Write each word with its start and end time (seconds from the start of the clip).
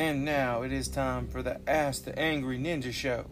And 0.00 0.24
now 0.24 0.62
it 0.62 0.72
is 0.72 0.88
time 0.88 1.28
for 1.28 1.42
the 1.42 1.60
Ask 1.68 2.04
the 2.04 2.18
Angry 2.18 2.58
Ninja 2.58 2.90
Show. 2.90 3.26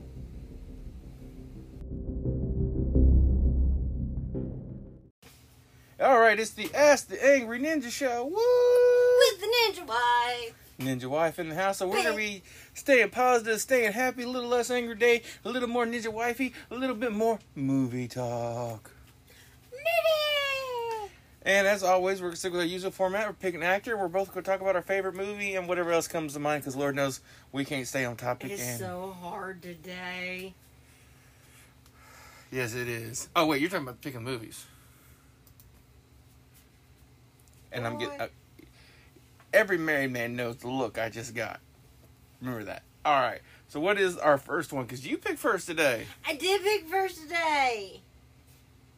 All 5.98 6.20
right, 6.20 6.38
it's 6.38 6.50
the 6.50 6.68
Ask 6.74 7.08
the 7.08 7.26
Angry 7.26 7.58
Ninja 7.58 7.88
Show. 7.88 8.26
Woo! 8.26 8.34
With 8.34 9.40
the 9.40 9.46
ninja 9.46 9.86
wife. 9.88 10.54
Ninja 10.78 11.06
wife 11.06 11.38
in 11.38 11.48
the 11.48 11.54
house, 11.54 11.78
so 11.78 11.88
we're 11.88 12.02
gonna 12.02 12.14
be 12.14 12.42
staying 12.74 13.08
positive, 13.08 13.62
staying 13.62 13.92
happy, 13.92 14.24
a 14.24 14.28
little 14.28 14.50
less 14.50 14.70
angry 14.70 14.94
day, 14.94 15.22
a 15.46 15.48
little 15.48 15.70
more 15.70 15.86
ninja 15.86 16.12
wifey, 16.12 16.52
a 16.70 16.74
little 16.74 16.96
bit 16.96 17.12
more 17.12 17.38
movie 17.54 18.08
talk. 18.08 18.90
Movie. 19.72 20.27
And 21.42 21.66
as 21.66 21.82
always, 21.82 22.20
we're 22.20 22.28
gonna 22.28 22.36
stick 22.36 22.52
with 22.52 22.60
our 22.60 22.66
usual 22.66 22.90
format. 22.90 23.26
We're 23.26 23.32
picking 23.32 23.60
an 23.62 23.66
actor. 23.66 23.96
We're 23.96 24.08
both 24.08 24.28
gonna 24.28 24.42
talk 24.42 24.60
about 24.60 24.76
our 24.76 24.82
favorite 24.82 25.14
movie 25.14 25.54
and 25.54 25.68
whatever 25.68 25.92
else 25.92 26.08
comes 26.08 26.34
to 26.34 26.40
mind, 26.40 26.62
because 26.62 26.76
Lord 26.76 26.96
knows 26.96 27.20
we 27.52 27.64
can't 27.64 27.86
stay 27.86 28.04
on 28.04 28.16
topic. 28.16 28.50
It's 28.50 28.62
and 28.62 28.78
so 28.78 29.16
hard 29.20 29.62
today. 29.62 30.54
yes, 32.50 32.74
it 32.74 32.88
is. 32.88 33.28
Oh 33.36 33.46
wait, 33.46 33.60
you're 33.60 33.70
talking 33.70 33.86
about 33.86 34.00
picking 34.00 34.24
movies. 34.24 34.66
And 37.70 37.86
I'm 37.86 37.98
getting. 37.98 38.20
Uh, 38.20 38.28
every 39.52 39.78
married 39.78 40.10
man 40.10 40.34
knows 40.36 40.56
the 40.56 40.68
look 40.68 40.98
I 40.98 41.08
just 41.08 41.34
got. 41.34 41.60
Remember 42.40 42.64
that. 42.64 42.82
All 43.04 43.20
right. 43.20 43.40
So 43.68 43.80
what 43.80 43.98
is 43.98 44.16
our 44.16 44.38
first 44.38 44.72
one? 44.72 44.84
Because 44.84 45.06
you 45.06 45.18
picked 45.18 45.38
first 45.38 45.66
today. 45.66 46.06
I 46.26 46.34
did 46.34 46.62
pick 46.62 46.88
first 46.88 47.22
today. 47.22 48.00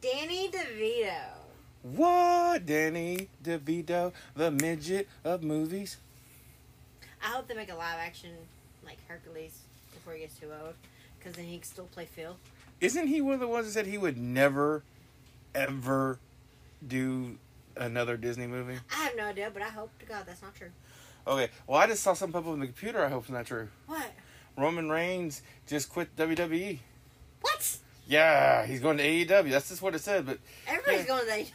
Danny 0.01 0.49
DeVito. 0.49 1.40
What? 1.83 2.65
Danny 2.65 3.29
DeVito, 3.43 4.13
the 4.35 4.51
midget 4.51 5.07
of 5.23 5.43
movies. 5.43 5.97
I 7.23 7.27
hope 7.27 7.47
they 7.47 7.53
make 7.55 7.71
a 7.71 7.75
live 7.75 7.97
action 7.99 8.31
like 8.85 8.97
Hercules 9.07 9.59
before 9.93 10.13
he 10.13 10.19
gets 10.21 10.35
too 10.39 10.47
old, 10.63 10.73
because 11.19 11.35
then 11.35 11.45
he 11.45 11.55
can 11.57 11.63
still 11.63 11.85
play 11.85 12.05
Phil. 12.05 12.35
Isn't 12.79 13.07
he 13.07 13.21
one 13.21 13.35
of 13.35 13.39
the 13.39 13.47
ones 13.47 13.67
that 13.67 13.73
said 13.73 13.85
he 13.87 13.97
would 13.97 14.17
never, 14.17 14.83
ever 15.53 16.17
do 16.87 17.37
another 17.75 18.17
Disney 18.17 18.47
movie? 18.47 18.77
I 18.91 19.03
have 19.05 19.15
no 19.15 19.25
idea, 19.25 19.49
but 19.53 19.61
I 19.61 19.69
hope 19.69 19.91
to 19.99 20.05
God 20.05 20.23
that's 20.25 20.41
not 20.41 20.55
true. 20.55 20.69
Okay. 21.27 21.49
Well, 21.67 21.79
I 21.79 21.85
just 21.87 22.01
saw 22.01 22.13
something 22.13 22.33
pop 22.33 22.47
up 22.47 22.53
on 22.53 22.59
the 22.59 22.65
computer. 22.65 23.03
I 23.05 23.09
hope 23.09 23.23
it's 23.23 23.31
not 23.31 23.45
true. 23.45 23.67
What? 23.85 24.11
Roman 24.57 24.89
Reigns 24.89 25.41
just 25.67 25.89
quit. 25.89 26.15
WWE. 26.15 26.79
What? 27.41 27.77
Yeah, 28.07 28.65
he's 28.65 28.79
going 28.79 28.97
to 28.97 29.03
AEW. 29.03 29.51
That's 29.51 29.69
just 29.69 29.81
what 29.83 29.93
it 29.95 30.01
said. 30.01 30.25
But 30.25 30.39
Everybody's 30.67 31.01
Yeah. 31.01 31.07
going 31.07 31.25
to. 31.27 31.31
uh, 31.31 31.45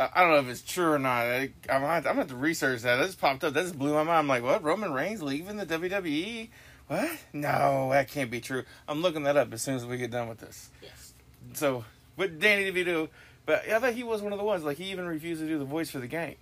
I 0.00 0.22
don't 0.22 0.30
know 0.30 0.38
if 0.38 0.48
it's 0.48 0.62
true 0.62 0.92
or 0.92 0.98
not. 0.98 1.26
I, 1.26 1.50
I'm 1.68 1.82
gonna 1.82 1.86
have 1.88 2.02
to, 2.04 2.08
gonna 2.08 2.20
have 2.20 2.28
to 2.28 2.36
research 2.36 2.82
that. 2.82 2.96
That 2.96 3.06
just 3.06 3.20
popped 3.20 3.44
up. 3.44 3.52
That 3.52 3.62
just 3.62 3.78
blew 3.78 3.92
my 3.92 4.02
mind. 4.02 4.18
I'm 4.18 4.28
like, 4.28 4.42
what? 4.42 4.62
Roman 4.62 4.92
Reigns 4.92 5.22
leaving 5.22 5.56
the 5.56 5.66
WWE? 5.66 6.48
What? 6.86 7.10
No, 7.32 7.90
that 7.92 8.08
can't 8.08 8.30
be 8.30 8.40
true. 8.40 8.64
I'm 8.88 9.02
looking 9.02 9.24
that 9.24 9.36
up 9.36 9.52
as 9.52 9.62
soon 9.62 9.76
as 9.76 9.84
we 9.84 9.98
get 9.98 10.10
done 10.10 10.28
with 10.28 10.38
this. 10.38 10.70
Yes. 10.82 11.12
So, 11.52 11.84
but 12.16 12.38
Danny 12.38 12.70
DeVito, 12.70 13.08
but 13.44 13.68
I 13.68 13.78
thought 13.78 13.92
he 13.92 14.02
was 14.02 14.22
one 14.22 14.32
of 14.32 14.38
the 14.38 14.44
ones. 14.44 14.64
Like 14.64 14.78
he 14.78 14.90
even 14.90 15.06
refused 15.06 15.42
to 15.42 15.46
do 15.46 15.58
the 15.58 15.64
voice 15.64 15.90
for 15.90 15.98
the 15.98 16.08
game. 16.08 16.36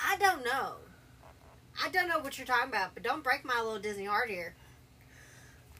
I 0.00 0.16
don't 0.16 0.44
know. 0.44 0.76
I 1.84 1.90
don't 1.90 2.08
know 2.08 2.20
what 2.20 2.38
you're 2.38 2.46
talking 2.46 2.70
about, 2.70 2.94
but 2.94 3.02
don't 3.02 3.22
break 3.22 3.44
my 3.44 3.60
little 3.62 3.78
Disney 3.78 4.06
heart 4.06 4.30
here. 4.30 4.54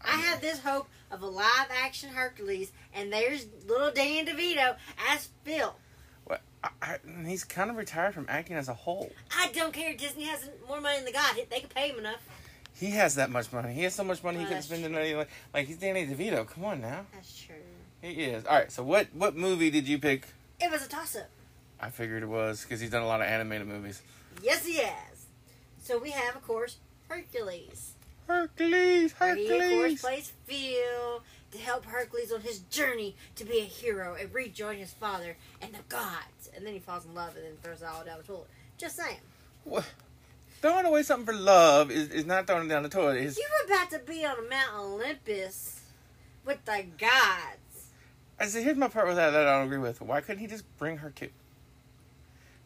I 0.05 0.17
had 0.17 0.41
this 0.41 0.61
hope 0.61 0.89
of 1.11 1.23
a 1.23 1.27
live 1.27 1.69
action 1.71 2.11
Hercules, 2.11 2.71
and 2.95 3.13
there's 3.13 3.47
little 3.67 3.91
Dan 3.91 4.27
DeVito 4.27 4.77
as 5.11 5.29
Phil. 5.43 5.75
I, 6.63 6.69
I, 6.83 6.97
and 7.07 7.27
he's 7.27 7.45
kind 7.45 7.71
of 7.71 7.77
retired 7.77 8.15
from 8.15 8.27
acting 8.29 8.57
as 8.57 8.69
a 8.69 8.75
whole. 8.75 9.13
I 9.37 9.49
don't 9.53 9.73
care. 9.73 9.95
Disney 9.97 10.25
has 10.25 10.49
more 10.67 10.81
money 10.81 11.03
than 11.03 11.13
God. 11.13 11.37
They 11.51 11.61
can 11.61 11.69
pay 11.69 11.91
him 11.91 11.99
enough. 11.99 12.21
He 12.75 12.91
has 12.93 13.17
that 13.17 13.31
much 13.31 13.53
money. 13.53 13.73
He 13.75 13.83
has 13.85 13.95
so 13.95 14.05
much 14.05 14.23
money 14.23 14.39
he 14.39 14.43
Well, 14.45 14.49
could 14.49 14.57
that's 14.59 14.67
spend 14.67 14.85
true. 14.85 14.97
on. 14.97 15.17
Like, 15.19 15.29
like 15.55 15.67
he's 15.67 15.77
Danny 15.79 16.07
DeVito. 16.07 16.47
Come 16.49 16.65
on 16.65 16.81
now. 16.81 17.07
That's 17.13 17.41
true. 17.41 17.57
He 18.03 18.25
is. 18.25 18.45
All 18.47 18.55
right. 18.57 18.71
So 18.71 18.83
what 18.85 19.09
what 19.15 19.37
movie 19.37 19.71
did 19.71 19.89
you 19.89 19.99
pick? 19.99 20.27
It 20.61 20.71
was 20.71 20.85
a 20.85 20.89
toss 20.89 21.17
up. 21.17 21.29
I 21.81 21.91
figured 21.91 22.23
it 22.23 22.29
was 22.29 22.63
because 22.63 22.81
he's 22.81 22.91
done 22.91 23.03
a 23.03 23.07
lot 23.07 23.21
of 23.21 23.27
animated 23.29 23.67
movies. 23.69 24.03
Yes, 24.43 24.65
he 24.67 24.79
has. 24.79 25.27
So 25.83 25.99
we 25.99 26.11
have, 26.11 26.35
of 26.37 26.43
course, 26.47 26.77
Hercules. 27.09 27.93
Hercules, 28.27 29.13
Where 29.19 29.35
he, 29.37 29.45
of 29.45 29.49
course, 29.49 29.63
Hercules. 29.63 30.01
plays 30.01 30.33
Phil 30.47 31.23
to 31.53 31.59
help 31.59 31.85
Hercules 31.85 32.33
on 32.33 32.41
his 32.41 32.61
journey 32.71 33.17
to 33.37 33.45
be 33.45 33.59
a 33.59 33.65
hero 33.65 34.17
and 34.21 34.33
rejoin 34.35 34.77
his 34.77 34.93
father 34.93 35.37
and 35.63 35.73
the 35.73 35.83
gods. 35.89 36.51
And 36.55 36.67
then 36.67 36.75
he 36.75 36.79
falls 36.79 37.05
in 37.05 37.15
love 37.15 37.37
and 37.37 37.45
then 37.45 37.53
throws 37.63 37.83
it 37.83 37.89
all 37.89 38.05
down 38.05 38.19
the 38.19 38.25
toilet. 38.25 38.49
Just 38.77 38.97
saying. 38.97 39.19
What? 39.65 39.85
Throwing 40.61 40.87
away 40.87 41.03
something 41.05 41.27
for 41.27 41.41
love 41.41 41.91
is, 41.91 42.11
is 42.11 42.27
not 42.27 42.47
throwing 42.47 42.67
it 42.67 42.69
down 42.69 42.83
the 42.83 42.89
toilet. 42.89 43.19
It's, 43.19 43.39
You 43.39 43.47
were 43.61 43.75
about 43.75 43.91
to 43.91 44.01
be 44.01 44.25
on 44.25 44.49
Mount 44.49 44.75
Olympus 44.77 45.81
with 46.45 46.65
the 46.65 46.85
gods. 46.99 47.91
I 48.41 48.47
said, 48.47 48.65
Here's 48.65 48.77
my 48.77 48.89
part 48.89 49.07
with 49.07 49.17
that 49.17 49.31
that 49.31 49.47
I 49.47 49.59
don't 49.59 49.67
agree 49.67 49.79
with. 49.79 50.01
Why 50.01 50.21
couldn't 50.21 50.41
he 50.41 50.47
just 50.47 50.65
bring 50.79 50.99
her 50.99 51.11
too? 51.11 51.31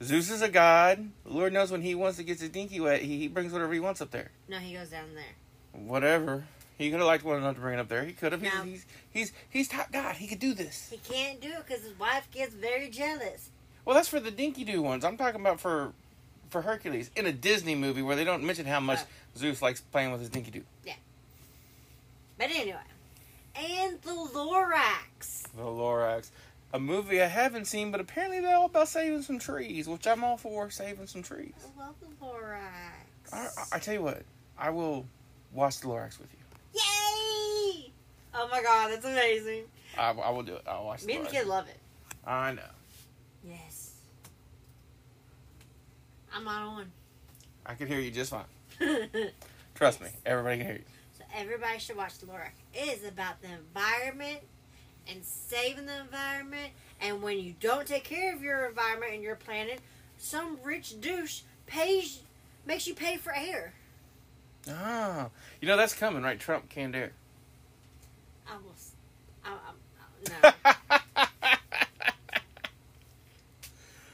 Zeus 0.03 0.31
is 0.31 0.43
a 0.43 0.49
god. 0.49 1.11
Lord 1.25 1.53
knows 1.53 1.71
when 1.71 1.83
he 1.83 1.95
wants 1.95 2.17
to 2.17 2.25
get 2.25 2.41
his 2.41 2.49
dinky 2.49 2.81
wet, 2.81 3.03
he, 3.03 3.19
he 3.19 3.29
brings 3.29 3.53
whatever 3.53 3.73
he 3.73 3.81
wants 3.81 4.01
up 4.01 4.11
there. 4.11 4.31
No, 4.49 4.59
he 4.59 4.75
goes 4.75 4.89
down 4.89 5.15
there. 5.15 5.81
Whatever. 5.81 6.45
He 6.83 6.91
could 6.91 6.99
have 6.99 7.07
liked 7.07 7.25
one 7.25 7.37
enough 7.39 7.55
to 7.55 7.61
bring 7.61 7.79
it 7.79 7.81
up 7.81 7.89
there. 7.89 8.05
He 8.05 8.13
could 8.13 8.33
have. 8.33 8.43
No. 8.43 8.51
He's, 8.51 8.65
he's 8.65 8.85
he's 9.13 9.33
he's 9.51 9.69
top 9.69 9.93
god. 9.93 10.17
He 10.17 10.27
could 10.27 10.39
do 10.41 10.53
this. 10.55 10.89
He 10.91 10.99
can't 10.99 11.41
do 11.41 11.49
it 11.49 11.67
because 11.67 11.83
his 11.85 11.99
wife 11.99 12.29
gets 12.33 12.55
very 12.55 12.89
jealous. 12.89 13.51
Well, 13.85 13.95
that's 13.95 14.09
for 14.09 14.21
the 14.21 14.31
dinky 14.31 14.65
doo 14.65 14.83
ones. 14.83 15.05
I'm 15.05 15.17
talking 15.17 15.41
about 15.41 15.61
for 15.61 15.93
for 16.51 16.63
Hercules 16.63 17.11
in 17.17 17.27
a 17.27 17.33
Disney 17.33 17.75
movie 17.75 18.03
where 18.03 18.17
they 18.17 18.25
don't 18.25 18.43
mention 18.45 18.67
how 18.67 18.81
much 18.81 18.99
Oh. 19.01 19.07
Zeus 19.39 19.63
likes 19.63 19.81
playing 19.81 20.13
with 20.13 20.21
his 20.21 20.29
dinky 20.29 20.51
doo. 20.51 20.65
Yeah. 20.85 20.95
But 22.39 22.51
anyway. 22.51 22.79
And 23.55 24.01
the 24.03 24.11
Lorax. 24.11 25.43
The 25.55 25.63
Lorax. 25.63 26.31
A 26.75 26.79
movie 26.81 27.23
I 27.23 27.27
haven't 27.27 27.67
seen, 27.67 27.91
but 27.91 28.01
apparently 28.01 28.41
they're 28.41 28.57
all 28.57 28.67
about 28.67 28.89
saving 28.89 29.23
some 29.23 29.39
trees, 29.39 29.89
which 29.89 30.07
I'm 30.07 30.25
all 30.25 30.39
for 30.39 30.71
saving 30.71 31.07
some 31.07 31.23
trees. 31.23 31.53
I 31.77 31.81
love 31.81 31.95
the 32.01 32.25
Lorax. 32.25 33.33
I, 33.33 33.37
I, 33.39 33.77
I 33.77 33.79
tell 33.79 33.95
you 33.95 34.03
what, 34.03 34.23
I 34.59 34.71
will 34.71 35.07
watch 35.53 35.81
the 35.81 35.89
Lorax 35.89 36.19
with 36.19 36.33
you. 36.33 36.39
Yay! 36.75 37.93
Oh 38.35 38.49
my 38.51 38.63
god, 38.63 38.91
that's 38.91 39.05
amazing. 39.05 39.65
I, 39.99 40.11
I 40.11 40.31
will 40.31 40.43
do 40.43 40.55
it. 40.57 40.63
I'll 40.67 40.87
watch 40.87 41.05
Me 41.05 41.17
and 41.17 41.27
the 41.27 41.31
kid 41.31 41.47
love 41.47 41.69
it. 41.69 41.79
I 42.27 42.53
know. 42.53 42.63
Yes. 43.45 43.95
I'm 46.35 46.45
not 46.45 46.63
on. 46.63 46.93
I 47.67 47.75
can 47.75 47.87
hear 47.87 48.01
you 48.01 48.11
just 48.11 48.31
fine. 48.33 48.45
Trust 49.75 50.01
me, 50.01 50.09
everybody 50.25 50.59
can 50.59 50.67
hear 50.67 50.77
you. 50.77 50.85
So 51.19 51.25
everybody 51.35 51.79
should 51.79 51.97
watch 51.97 52.19
the 52.19 52.27
Lorax. 52.27 52.53
It 52.73 52.99
is 52.99 53.09
about 53.09 53.43
the 53.43 53.49
environment 53.49 54.41
and 55.09 55.23
saving 55.25 55.87
the 55.87 56.01
environment. 56.01 56.73
And 57.01 57.23
when 57.23 57.39
you 57.39 57.55
don't 57.61 57.87
take 57.87 58.05
care 58.05 58.35
of 58.35 58.43
your 58.43 58.67
environment 58.67 59.13
and 59.13 59.23
your 59.23 59.37
planet, 59.37 59.81
some 60.19 60.59
rich 60.63 61.01
douche 61.01 61.43
pays 61.67 62.21
makes 62.65 62.87
you 62.87 62.95
pay 62.95 63.17
for 63.17 63.35
air. 63.35 63.75
Oh, 64.69 65.31
you 65.61 65.69
know 65.69 65.77
that's 65.77 65.95
coming, 65.95 66.23
right? 66.23 66.39
Trump 66.39 66.69
can't 66.69 66.93
dare. 66.93 67.13
I 68.47 68.57
will. 68.57 68.75
I, 69.45 69.51
I, 69.51 69.55
I, 69.99 70.53
no. 70.53 70.53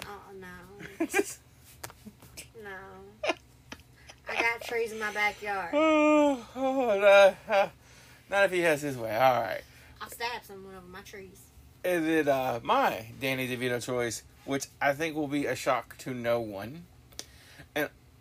Oh 0.07 0.21
no. 0.41 0.49
No. 2.65 3.35
I 4.29 4.35
got 4.35 4.61
trees 4.63 4.93
in 4.93 4.99
my 4.99 5.13
backyard. 5.13 5.71
oh, 5.75 6.47
oh, 6.57 6.89
uh, 7.01 7.35
uh, 7.49 7.69
not 8.31 8.45
if 8.45 8.53
he 8.53 8.61
has 8.61 8.81
his 8.83 8.97
way. 8.97 9.15
All 9.15 9.41
right. 9.43 9.63
I'll 10.01 10.11
stab 10.11 10.45
someone 10.45 10.75
over 10.75 10.87
my 10.87 11.01
trees. 11.01 11.41
Is 11.85 12.07
it 12.07 12.29
uh, 12.29 12.61
my 12.63 13.07
Danny 13.21 13.49
DeVito 13.49 13.83
choice, 13.83 14.23
which 14.45 14.67
I 14.81 14.93
think 14.95 15.15
will 15.15 15.29
be 15.29 15.47
a 15.47 15.55
shock 15.55 15.97
to 15.99 16.15
no 16.15 16.41
one, 16.41 16.85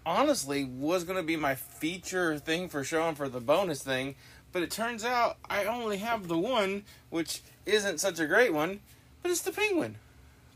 honestly 0.08 0.64
was 0.64 1.04
going 1.04 1.18
to 1.18 1.24
be 1.24 1.36
my 1.36 1.54
feature 1.54 2.40
thing 2.40 2.70
for 2.70 2.84
showing 2.84 3.14
for 3.14 3.28
the 3.28 3.42
bonus 3.42 3.84
thing, 3.84 4.16
but 4.54 4.64
it 4.64 4.72
turns 4.72 5.04
out 5.04 5.38
I 5.50 5.66
only 5.66 5.98
have 5.98 6.28
the 6.30 6.38
one, 6.38 6.84
which 7.10 7.42
isn't 7.66 8.00
such 8.00 8.18
a 8.20 8.26
great 8.26 8.54
one, 8.54 8.80
but 9.22 9.30
it's 9.32 9.42
the 9.42 9.52
Penguin. 9.52 9.98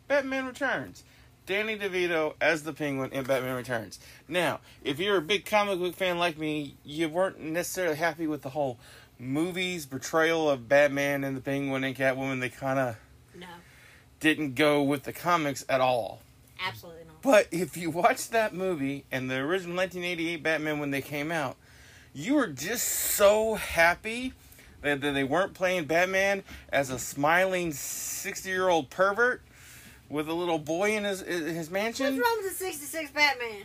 Batman 0.07 0.45
Returns. 0.45 1.03
Danny 1.45 1.77
DeVito 1.77 2.35
as 2.39 2.63
the 2.63 2.71
Penguin 2.71 3.11
in 3.11 3.25
Batman 3.25 3.55
Returns. 3.57 3.99
Now, 4.27 4.61
if 4.83 4.99
you're 4.99 5.17
a 5.17 5.21
big 5.21 5.45
comic 5.45 5.79
book 5.79 5.95
fan 5.95 6.17
like 6.17 6.37
me, 6.37 6.75
you 6.85 7.09
weren't 7.09 7.39
necessarily 7.41 7.97
happy 7.97 8.27
with 8.27 8.43
the 8.43 8.49
whole 8.51 8.77
movies 9.19 9.85
portrayal 9.85 10.49
of 10.49 10.69
Batman 10.69 11.23
and 11.25 11.35
the 11.35 11.41
Penguin 11.41 11.83
and 11.83 11.95
Catwoman. 11.95 12.39
They 12.39 12.49
kind 12.49 12.79
of 12.79 12.95
No, 13.37 13.47
didn't 14.21 14.55
go 14.55 14.81
with 14.81 15.03
the 15.03 15.11
comics 15.13 15.65
at 15.67 15.81
all. 15.81 16.21
absolutely 16.65 17.03
not. 17.03 17.10
But 17.21 17.47
if 17.51 17.77
you 17.77 17.89
watch 17.89 18.29
that 18.29 18.53
movie 18.53 19.05
and 19.11 19.29
the 19.29 19.35
original 19.35 19.75
1988 19.75 20.43
Batman 20.43 20.79
when 20.79 20.91
they 20.91 21.01
came 21.01 21.31
out, 21.31 21.57
you 22.13 22.35
were 22.35 22.47
just 22.47 22.87
so 22.87 23.55
happy 23.55 24.33
that, 24.81 25.01
that 25.01 25.13
they 25.13 25.23
weren't 25.23 25.53
playing 25.53 25.85
Batman 25.85 26.43
as 26.69 26.89
a 26.89 26.99
smiling 26.99 27.71
60 27.71 28.49
year 28.49 28.67
old 28.67 28.89
pervert 28.89 29.41
with 30.09 30.27
a 30.27 30.33
little 30.33 30.59
boy 30.59 30.95
in 30.95 31.05
his 31.05 31.21
in 31.21 31.55
his 31.55 31.71
mansion. 31.71 32.17
What's 32.17 32.29
wrong 32.29 32.39
with 32.43 32.59
the 32.59 32.65
'66 32.65 33.11
Batman? 33.11 33.63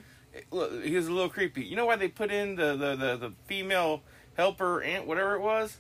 Look, 0.51 0.85
he 0.85 0.95
was 0.95 1.09
a 1.09 1.13
little 1.13 1.29
creepy. 1.29 1.65
You 1.65 1.77
know 1.77 1.87
why 1.87 1.97
they 1.97 2.09
put 2.09 2.31
in 2.31 2.57
the, 2.57 2.77
the, 2.77 2.95
the, 2.95 3.17
the 3.17 3.33
female 3.47 4.03
helper 4.37 4.83
aunt, 4.83 5.07
whatever 5.07 5.35
it 5.35 5.41
was? 5.41 5.79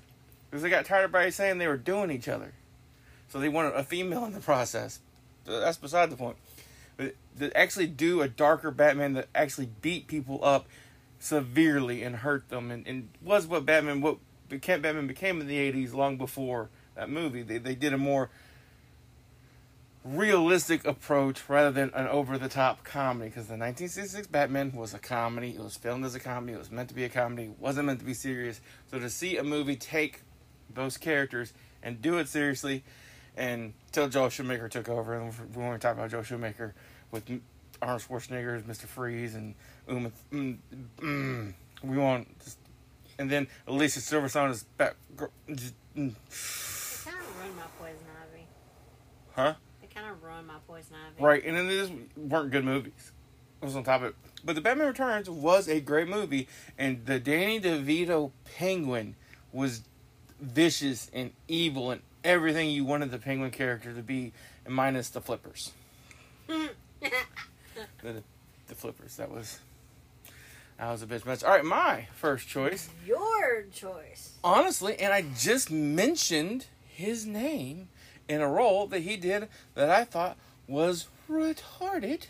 Because 0.51 0.63
they 0.63 0.71
got 0.71 0.87
tired 0.87 1.05
of 1.05 1.11
everybody 1.11 1.31
saying 1.31 1.59
they 1.59 1.69
were 1.69 1.77
doing 1.77 2.11
each 2.11 2.27
other. 2.27 2.53
So 3.29 3.39
they 3.39 3.51
wanted 3.51 3.75
a 3.75 3.85
female 3.85 4.25
in 4.25 4.33
the 4.33 4.41
process. 4.41 5.01
That's 5.45 5.77
beside 5.77 6.11
the 6.11 6.17
point. 6.17 6.37
To 6.99 7.57
actually 7.57 7.89
do 7.89 8.23
a 8.23 8.29
darker 8.29 8.71
Batman 8.71 9.15
that 9.15 9.29
actually 9.35 9.69
beat 9.83 10.07
people 10.07 10.43
up 10.43 10.67
severely 11.19 12.03
and 12.03 12.17
hurt 12.17 12.49
them 12.49 12.71
and, 12.71 12.87
and 12.87 13.09
was 13.23 13.47
what 13.47 13.65
Batman 13.67 14.01
what 14.01 14.19
became 14.49 14.83
Batman 14.83 15.07
became 15.07 15.41
in 15.41 15.47
the 15.47 15.59
eighties 15.59 15.93
long 15.93 16.17
before 16.17 16.69
that 16.95 17.11
movie. 17.11 17.43
They 17.43 17.59
they 17.59 17.75
did 17.75 17.93
a 17.93 17.99
more 17.99 18.31
realistic 20.07 20.87
approach 20.87 21.49
rather 21.49 21.71
than 21.71 21.91
an 21.95 22.07
over 22.07 22.39
the 22.39 22.49
top 22.49 22.85
comedy 22.85 23.29
because 23.29 23.47
the 23.47 23.55
1966 23.55 24.29
Batman 24.29 24.73
was 24.73 24.95
a 24.95 24.99
comedy. 24.99 25.51
It 25.51 25.61
was 25.61 25.77
filmed 25.77 26.05
as 26.05 26.15
a 26.15 26.21
comedy. 26.21 26.53
It 26.53 26.59
was 26.59 26.71
meant 26.71 26.89
to 26.91 26.95
be 26.95 27.05
a 27.05 27.09
comedy. 27.09 27.45
It 27.45 27.59
wasn't 27.59 27.87
meant 27.87 27.99
to 28.01 28.05
be 28.05 28.15
serious. 28.15 28.61
So 28.91 28.99
to 28.99 29.11
see 29.11 29.37
a 29.37 29.43
movie 29.43 29.77
take 29.77 30.23
those 30.73 30.97
characters 30.97 31.53
and 31.83 32.01
do 32.01 32.19
it 32.19 32.29
seriously, 32.29 32.85
and 33.37 33.73
till 33.93 34.09
Joel 34.09 34.31
Schumacher 34.31 34.69
took 34.69 34.89
over, 34.89 35.15
and 35.15 35.33
we 35.55 35.63
want 35.63 35.81
to 35.81 35.87
talk 35.87 35.97
about 35.97 36.11
Joel 36.11 36.23
Schumacher 36.23 36.75
with 37.11 37.25
Arnold 37.83 38.03
Schwarzenegger 38.03 38.57
as 38.57 38.63
Mr. 38.63 38.87
Freeze 38.87 39.35
and 39.35 39.55
Uma, 39.89 40.11
mm, 40.33 40.57
mm, 40.99 41.53
we 41.83 41.99
want, 41.99 42.39
just, 42.43 42.59
and 43.19 43.31
then 43.31 43.47
Alicia 43.67 44.01
Silverstone 44.01 44.51
as 44.51 44.63
Bat. 44.77 44.97
mm, 45.17 45.29
They 45.97 47.11
kind 47.11 47.19
of 47.19 47.39
ruined 47.39 47.57
my 47.57 47.63
poison 47.79 48.07
ivy. 48.23 48.47
Huh? 49.35 49.55
They 49.81 49.87
kind 49.89 50.11
of 50.11 50.23
ruined 50.23 50.47
my 50.47 50.55
poison 50.67 50.97
ivy. 51.07 51.23
Right, 51.25 51.45
and 51.45 51.57
then 51.57 51.69
these 51.69 51.91
weren't 52.17 52.51
good 52.51 52.65
movies. 52.65 53.13
It 53.61 53.65
was 53.65 53.77
on 53.77 53.85
top 53.85 54.03
of 54.03 54.09
it. 54.09 54.15
But 54.45 54.55
The 54.55 54.61
Batman 54.61 54.87
Returns 54.89 55.29
was 55.31 55.69
a 55.69 55.81
great 55.81 56.09
movie, 56.09 56.49
and 56.79 57.05
the 57.07 57.19
Danny 57.19 57.61
DeVito 57.61 58.31
Penguin 58.57 59.17
was 59.53 59.83
vicious 60.41 61.11
and 61.15 61.33
evil 61.49 61.91
and 61.91 62.03
everything 62.27 62.69
you 62.71 62.85
wanted 62.85 63.11
the 63.11 63.19
Penguin 63.19 63.51
character 63.51 63.93
to 63.93 64.03
be, 64.03 64.33
minus 64.69 65.09
the 65.09 65.21
flippers. 65.21 65.73
The, 68.03 68.23
the 68.69 68.75
flippers. 68.75 69.17
That 69.17 69.31
was. 69.31 69.61
That 70.79 70.91
was 70.91 71.03
a 71.03 71.07
bitch 71.07 71.27
match. 71.27 71.45
All 71.45 71.51
right, 71.51 71.65
my 71.65 72.09
first 72.15 72.49
choice. 72.49 72.89
Your 73.07 73.65
choice. 73.73 74.33
Honestly, 74.43 74.99
and 74.99 75.13
I 75.13 75.25
just 75.37 75.71
mentioned 75.71 76.67
his 76.89 77.27
name 77.27 77.89
in 78.29 78.41
a 78.41 78.49
role 78.49 78.87
that 78.89 79.01
he 79.01 79.17
did 79.17 79.49
that 79.75 79.91
I 79.91 80.05
thought 80.05 80.37
was 80.67 81.09
retarded 81.31 82.27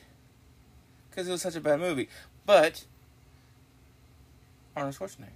because 1.11 1.29
it 1.29 1.33
was 1.33 1.43
such 1.43 1.57
a 1.57 1.61
bad 1.61 1.81
movie. 1.81 2.09
But 2.45 2.85
Arnold 4.77 4.95
Schwarzenegger, 4.95 5.31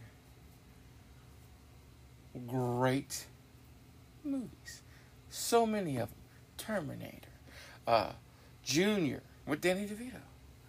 great 2.46 3.26
movies, 4.30 4.82
so 5.28 5.66
many 5.66 5.96
of 5.96 6.08
them. 6.08 6.16
Terminator, 6.56 7.28
uh, 7.86 8.12
Junior 8.62 9.22
with 9.46 9.60
Danny 9.60 9.86
DeVito. 9.86 10.20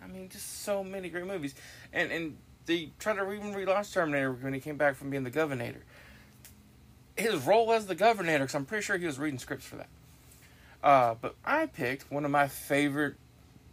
I 0.02 0.08
mean, 0.08 0.30
just 0.30 0.64
so 0.64 0.84
many 0.84 1.10
great 1.10 1.28
movies, 1.28 1.54
and 1.92 2.12
and 2.12 2.38
they 2.66 2.92
tried 3.00 3.16
to 3.16 3.32
even 3.32 3.54
relaunch 3.54 3.94
Terminator 3.94 4.32
when 4.32 4.54
he 4.54 4.60
came 4.60 4.78
back 4.78 4.96
from 4.96 5.10
being 5.10 5.24
the 5.24 5.30
Governor 5.30 5.74
his 7.16 7.46
role 7.46 7.72
as 7.72 7.86
the 7.86 7.96
governor, 7.96 8.40
because 8.40 8.56
I'm 8.56 8.66
pretty 8.66 8.84
sure 8.84 8.98
he 8.98 9.06
was 9.06 9.20
reading 9.20 9.40
scripts 9.40 9.66
for 9.66 9.78
that. 9.78 9.90
Uh, 10.84 11.16
but 11.20 11.36
I 11.46 11.68
picked 11.68 12.12
one 12.12 12.26
of 12.26 12.32
my 12.32 12.48
favorite 12.48 13.16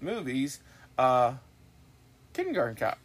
movies, 0.01 0.61
uh, 0.99 1.35
Kindergarten 2.35 2.77
Cop. 2.77 2.99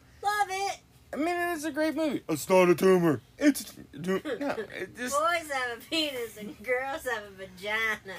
I 1.14 1.16
mean, 1.16 1.36
it's 1.56 1.64
a 1.64 1.72
great 1.72 1.96
movie. 1.96 2.24
It's 2.28 2.50
not 2.50 2.70
a 2.70 2.76
tumor. 2.76 3.22
It's 3.38 3.74
no, 3.94 4.16
it 4.16 4.98
just 4.98 5.16
Boys 5.18 5.52
have 5.52 5.78
a 5.78 5.82
penis 5.90 6.38
and 6.38 6.56
girls 6.64 7.04
have 7.06 7.24
a 7.24 7.30
vagina. 7.38 8.18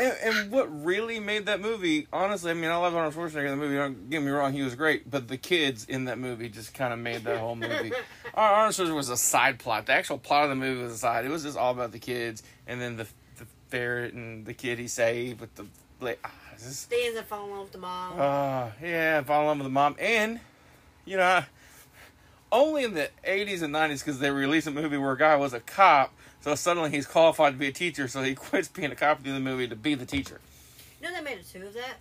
and, 0.00 0.14
and 0.22 0.50
what 0.52 0.66
really 0.84 1.18
made 1.18 1.46
that 1.46 1.60
movie, 1.60 2.06
honestly, 2.12 2.50
I 2.50 2.54
mean, 2.54 2.70
I 2.70 2.76
love 2.76 2.94
Arnold 2.94 3.14
Schwarzenegger 3.14 3.44
in 3.44 3.50
the 3.50 3.56
movie. 3.56 3.76
Don't 3.76 4.08
get 4.10 4.22
me 4.22 4.30
wrong, 4.30 4.52
he 4.52 4.62
was 4.62 4.74
great, 4.74 5.10
but 5.10 5.28
the 5.28 5.36
kids 5.36 5.84
in 5.86 6.04
that 6.04 6.18
movie 6.18 6.48
just 6.48 6.72
kind 6.74 6.92
of 6.92 6.98
made 6.98 7.24
that 7.24 7.38
whole 7.38 7.56
movie. 7.56 7.92
Ar- 8.34 8.52
Arnold 8.54 8.74
Schwarzenegger 8.74 8.94
was 8.94 9.10
a 9.10 9.16
side 9.16 9.58
plot. 9.58 9.86
The 9.86 9.92
actual 9.94 10.18
plot 10.18 10.44
of 10.44 10.50
the 10.50 10.56
movie 10.56 10.82
was 10.82 10.92
a 10.92 10.98
side. 10.98 11.24
It 11.24 11.30
was 11.30 11.42
just 11.42 11.56
all 11.58 11.72
about 11.72 11.92
the 11.92 11.98
kids, 11.98 12.42
and 12.66 12.80
then 12.80 12.96
the 12.96 13.06
the 13.38 13.46
ferret 13.68 14.14
and 14.14 14.46
the 14.46 14.54
kid 14.54 14.78
he 14.78 14.88
saved 14.88 15.40
with 15.40 15.54
the 15.56 15.66
like. 16.00 16.20
Ah, 16.24 16.30
just, 16.58 16.92
ends 16.92 17.18
up 17.18 17.26
falling 17.26 17.50
in 17.50 17.56
love 17.56 17.64
with 17.64 17.72
the 17.72 17.78
mom. 17.78 18.20
uh, 18.20 18.68
yeah, 18.82 19.22
fall 19.22 19.42
in 19.42 19.46
love 19.46 19.58
with 19.58 19.66
the 19.66 19.70
mom, 19.70 19.96
and 19.98 20.40
you 21.04 21.16
know, 21.16 21.42
only 22.52 22.84
in 22.84 22.94
the 22.94 23.10
'80s 23.26 23.62
and 23.62 23.74
'90s 23.74 24.00
because 24.00 24.18
they 24.18 24.30
released 24.30 24.66
a 24.66 24.70
movie 24.70 24.96
where 24.96 25.12
a 25.12 25.18
guy 25.18 25.36
was 25.36 25.52
a 25.52 25.60
cop, 25.60 26.12
so 26.40 26.54
suddenly 26.54 26.90
he's 26.90 27.06
qualified 27.06 27.54
to 27.54 27.58
be 27.58 27.68
a 27.68 27.72
teacher, 27.72 28.08
so 28.08 28.22
he 28.22 28.34
quits 28.36 28.68
being 28.68 28.90
a 28.90 28.96
cop 28.96 29.24
in 29.26 29.34
the 29.34 29.40
movie 29.40 29.68
to 29.68 29.76
be 29.76 29.94
the 29.94 30.06
teacher. 30.06 30.40
you 31.00 31.08
know 31.08 31.14
they 31.14 31.22
made 31.22 31.38
a 31.38 31.44
two 31.44 31.66
of 31.66 31.74
that? 31.74 31.96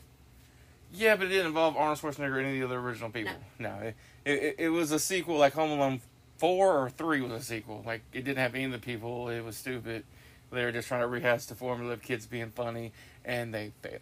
Yeah, 0.94 1.15
but 1.15 1.25
it 1.25 1.30
didn't 1.30 1.47
involve 1.47 1.75
Arnold 1.75 2.00
Schwarzenegger 2.00 2.36
or 2.36 2.39
any 2.39 2.62
of 2.62 2.69
the 2.69 2.75
other 2.75 2.86
original 2.86 3.09
people. 3.09 3.33
No, 3.59 3.75
it, 3.81 3.95
it 4.25 4.56
it 4.57 4.69
was 4.69 4.92
a 4.92 5.00
sequel, 5.00 5.38
like 5.38 5.53
Home 5.53 5.71
Alone 5.71 6.01
four 6.38 6.77
or 6.77 6.89
three 6.89 7.21
was 7.21 7.31
a 7.31 7.41
sequel. 7.41 7.83
Like 7.86 8.01
it 8.13 8.24
didn't 8.24 8.38
have 8.38 8.56
any 8.56 8.65
of 8.65 8.71
the 8.71 8.80
people. 8.80 9.30
It 9.30 9.41
was 9.41 9.57
stupid. 9.57 10.03
They 10.51 10.63
were 10.63 10.71
just 10.71 10.88
trying 10.88 11.01
to 11.01 11.07
rehash 11.07 11.45
the 11.45 11.56
formula 11.56 11.94
of 11.94 12.01
kids 12.01 12.25
being 12.27 12.51
funny, 12.51 12.94
and 13.25 13.53
they 13.53 13.71
failed. 13.81 14.01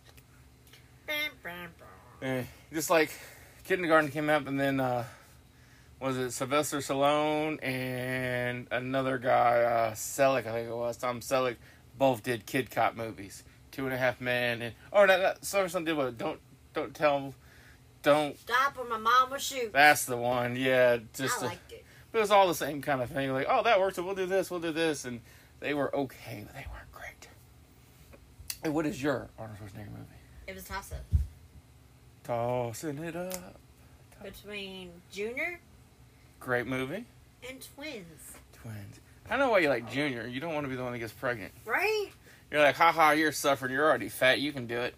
Eh, 2.21 2.43
just 2.71 2.89
like 2.89 3.11
Kindergarten 3.65 4.11
came 4.11 4.29
out, 4.29 4.47
and 4.47 4.59
then 4.59 4.79
uh, 4.79 5.03
was 6.03 6.17
it 6.17 6.31
Sylvester 6.31 6.79
Stallone 6.79 7.63
and 7.63 8.67
another 8.71 9.17
guy, 9.17 9.61
uh, 9.61 9.91
Selleck, 9.93 10.45
I 10.45 10.51
think 10.51 10.69
it 10.69 10.75
was 10.75 10.97
Tom 10.97 11.21
Selleck, 11.21 11.55
both 11.97 12.23
did 12.23 12.45
Kid 12.45 12.69
Cop 12.69 12.95
movies. 12.97 13.43
Two 13.71 13.85
and 13.85 13.93
a 13.93 13.97
Half 13.97 14.19
Men, 14.21 14.61
and 14.61 14.75
oh, 14.91 15.05
no, 15.05 15.17
no, 15.17 15.33
Sylvester 15.41 15.79
Stallone 15.79 15.85
did 15.85 15.97
what? 15.97 16.17
Don't 16.17 16.39
don't 16.73 16.93
tell, 16.93 17.33
don't. 18.03 18.37
Stop 18.37 18.77
or 18.77 18.85
my 18.85 18.97
mom 18.97 19.31
will 19.31 19.37
shoot. 19.37 19.71
That's 19.71 20.05
the 20.05 20.17
one. 20.17 20.55
Yeah, 20.57 20.97
just 21.13 21.41
I 21.41 21.45
a- 21.45 21.49
liked 21.49 21.71
it. 21.71 21.85
but 22.11 22.17
it 22.19 22.21
was 22.21 22.31
all 22.31 22.47
the 22.47 22.53
same 22.53 22.81
kind 22.81 23.01
of 23.01 23.09
thing. 23.09 23.31
Like, 23.31 23.47
oh, 23.49 23.63
that 23.63 23.79
worked. 23.79 23.95
So 23.95 24.03
we'll 24.03 24.13
do 24.15 24.25
this. 24.25 24.51
We'll 24.51 24.59
do 24.59 24.71
this, 24.73 25.05
and 25.05 25.21
they 25.61 25.73
were 25.73 25.95
okay, 25.95 26.43
but 26.45 26.53
they 26.53 26.65
weren't 26.71 26.91
great. 26.91 27.27
And 28.63 28.73
what 28.75 28.85
is 28.85 29.01
your 29.01 29.29
Arnold 29.39 29.57
Schwarzenegger 29.59 29.89
movie? 29.91 30.19
It 30.47 30.53
was 30.55 30.65
a 30.65 30.67
toss 30.67 30.91
up 30.91 30.99
Tossing 32.25 32.99
it 32.99 33.15
up. 33.15 33.55
between 34.21 34.91
Junior 35.11 35.59
Great 36.43 36.67
movie. 36.67 37.05
and 37.49 37.65
twins. 37.75 38.33
Twins. 38.61 38.99
I 39.29 39.37
know 39.37 39.49
why 39.49 39.59
you 39.59 39.69
like 39.69 39.89
Junior. 39.89 40.27
You 40.27 40.41
don't 40.41 40.53
want 40.53 40.65
to 40.65 40.69
be 40.69 40.75
the 40.75 40.83
one 40.83 40.91
that 40.91 40.99
gets 40.99 41.13
pregnant. 41.13 41.53
Right? 41.65 42.09
You're 42.51 42.61
like, 42.61 42.75
haha, 42.75 43.11
you're 43.11 43.31
suffering. 43.31 43.71
You're 43.71 43.85
already 43.87 44.09
fat. 44.09 44.39
You 44.41 44.51
can 44.51 44.67
do 44.67 44.77
it. 44.79 44.93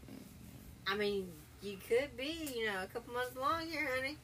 I 0.87 0.95
mean, 0.97 1.29
you 1.61 1.77
could 1.87 2.17
be, 2.17 2.51
you 2.55 2.65
know, 2.65 2.81
a 2.83 2.87
couple 2.87 3.13
months 3.13 3.35
along 3.35 3.67
here, 3.67 3.87
honey. 3.95 4.17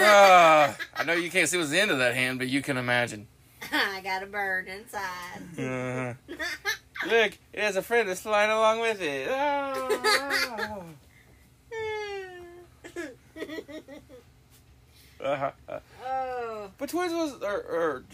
Ah, 0.00 0.76
I 0.96 1.04
know 1.04 1.12
you 1.14 1.30
can't 1.30 1.48
see 1.48 1.56
what's 1.56 1.70
the 1.70 1.80
end 1.80 1.92
of 1.92 1.98
that 1.98 2.14
hand, 2.14 2.38
but 2.40 2.48
you 2.48 2.60
can 2.60 2.76
imagine. 2.76 3.28
I 3.72 4.00
got 4.02 4.22
a 4.22 4.26
bird 4.26 4.66
inside. 4.68 6.16
Uh, 7.00 7.06
look, 7.06 7.32
it 7.52 7.60
has 7.60 7.76
a 7.76 7.82
friend 7.82 8.08
that's 8.08 8.22
flying 8.22 8.50
along 8.50 8.80
with 8.80 9.00
it. 9.00 9.28
Oh. 9.30 10.82
Uh-huh. 15.20 15.50
oh. 16.06 16.70
But 16.78 16.88
Twins 16.90 17.12
was, 17.12 17.42
or, 17.42 17.60
or 17.60 18.04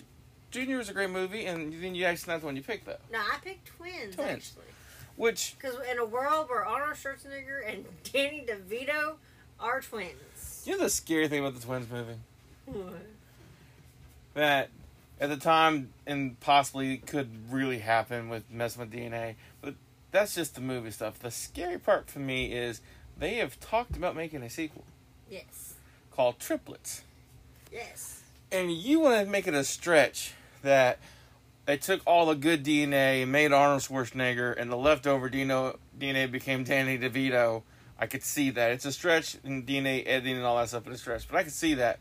Junior 0.51 0.79
was 0.79 0.89
a 0.89 0.93
great 0.93 1.11
movie, 1.11 1.47
and 1.47 1.73
then 1.83 1.95
you 1.95 2.05
actually 2.05 2.33
not 2.33 2.41
the 2.41 2.47
one 2.47 2.57
you 2.57 2.63
picked 2.63 2.87
though. 2.87 2.97
No, 3.13 3.19
I 3.19 3.39
picked 3.43 3.67
twins, 3.67 4.15
Twins. 4.15 4.31
actually. 4.31 4.65
Which 5.17 5.55
Because 5.61 5.77
in 5.91 5.99
a 5.99 6.05
world 6.05 6.49
where 6.49 6.65
Arnold 6.65 6.97
Schwarzenegger 6.97 7.61
and 7.71 7.85
Danny 8.13 8.45
DeVito 8.49 9.15
are 9.61 9.81
twins. 9.81 10.63
you 10.67 10.73
know 10.77 10.85
the 10.85 10.91
scary 10.91 11.29
thing 11.29 11.41
about 11.41 11.55
the 11.55 11.65
Twins 11.65 11.87
movie 11.91 12.17
that 14.35 14.71
at 15.21 15.29
the 15.29 15.37
time 15.37 15.91
and 16.07 16.39
possibly 16.41 16.97
could 16.99 17.29
really 17.51 17.79
happen 17.79 18.29
with 18.29 18.51
messing 18.51 18.81
with 18.81 18.93
DNA, 18.93 19.35
but 19.61 19.75
that's 20.11 20.35
just 20.35 20.55
the 20.55 20.61
movie 20.61 20.91
stuff. 20.91 21.19
The 21.19 21.31
scary 21.31 21.79
part 21.79 22.11
for 22.11 22.19
me 22.19 22.53
is 22.53 22.81
they 23.19 23.35
have 23.37 23.59
talked 23.61 23.97
about 23.97 24.17
making 24.17 24.43
a 24.43 24.51
sequel 24.51 24.85
Yes. 25.31 25.75
Called 26.15 26.39
Triplets. 26.39 27.03
Yes. 27.73 28.23
and 28.53 28.71
you 28.71 29.01
want 29.01 29.25
to 29.25 29.31
make 29.31 29.49
it 29.49 29.55
a 29.55 29.65
stretch 29.65 30.33
that 30.63 30.99
they 31.67 31.77
took 31.77 32.01
all 32.07 32.27
the 32.27 32.35
good 32.37 32.65
DNA 32.65 33.23
and 33.23 33.33
made 33.33 33.53
Arnold 33.53 33.83
Schwarzenegger, 33.83 34.55
and 34.57 34.71
the 34.71 34.77
leftover 34.77 35.29
DNA 35.29 36.31
became 36.31 36.63
Danny 36.63 36.97
DeVito. 36.99 37.63
I 37.99 38.07
could 38.07 38.23
see 38.23 38.51
that. 38.51 38.71
It's 38.73 38.85
a 38.85 38.93
stretch 38.93 39.37
in 39.45 39.65
DNA 39.65 40.05
editing 40.07 40.37
and 40.37 40.45
all 40.45 40.57
that 40.59 40.69
stuff, 40.69 40.85
but 40.85 40.93
a 40.93 40.99
stretch. 40.99 41.27
But 41.29 41.39
I 41.39 41.43
could 41.43 41.53
see 41.53 41.75
that. 41.75 41.99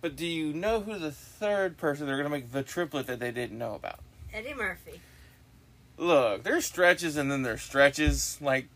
But 0.00 0.14
do 0.14 0.26
you 0.26 0.52
know 0.52 0.80
who 0.80 0.98
the 0.98 1.10
third 1.10 1.76
person 1.78 2.06
they're 2.06 2.16
going 2.16 2.26
to 2.26 2.30
make 2.30 2.52
the 2.52 2.62
triplet 2.62 3.06
that 3.08 3.18
they 3.18 3.32
didn't 3.32 3.58
know 3.58 3.74
about? 3.74 3.98
Eddie 4.32 4.54
Murphy. 4.54 5.00
Look, 5.96 6.44
there's 6.44 6.64
stretches 6.66 7.16
and 7.16 7.30
then 7.32 7.42
there's 7.42 7.62
stretches. 7.62 8.38
Like, 8.40 8.66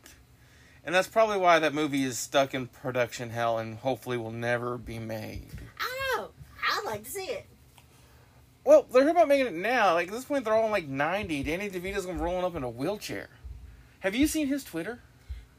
and 0.85 0.95
that's 0.95 1.09
probably 1.09 1.39
why 1.39 1.59
that 1.59 1.75
movie 1.75 2.05
is 2.05 2.19
stuck 2.19 2.55
in 2.55 2.67
production 2.67 3.31
hell 3.31 3.59
and 3.59 3.79
hopefully 3.79 4.17
will 4.17 4.33
never 4.33 4.79
be 4.79 4.99
made. 4.99 5.49
I 5.79 6.15
don't 6.17 6.23
know. 6.23 6.31
I'd 6.73 6.85
like 6.85 7.05
to 7.05 7.11
see 7.11 7.25
it. 7.25 7.47
Well, 8.65 8.87
they're 8.93 9.09
about 9.09 9.29
making 9.29 9.47
it 9.47 9.55
now. 9.55 9.95
Like 9.95 10.09
at 10.09 10.15
this 10.15 10.25
point, 10.25 10.45
they're 10.45 10.55
all 10.55 10.67
in 10.67 10.71
like 10.71 10.87
ninety. 10.87 11.43
Danny 11.43 11.69
DeVito's 11.69 12.07
gonna 12.07 12.19
be 12.19 12.25
rolling 12.25 12.45
up 12.45 12.55
in 12.55 12.63
a 12.63 12.71
wheelchair. 12.71 13.29
Have 14.01 14.15
you 14.15 14.27
seen 14.27 14.47
his 14.49 14.65
Twitter? 14.65 15.01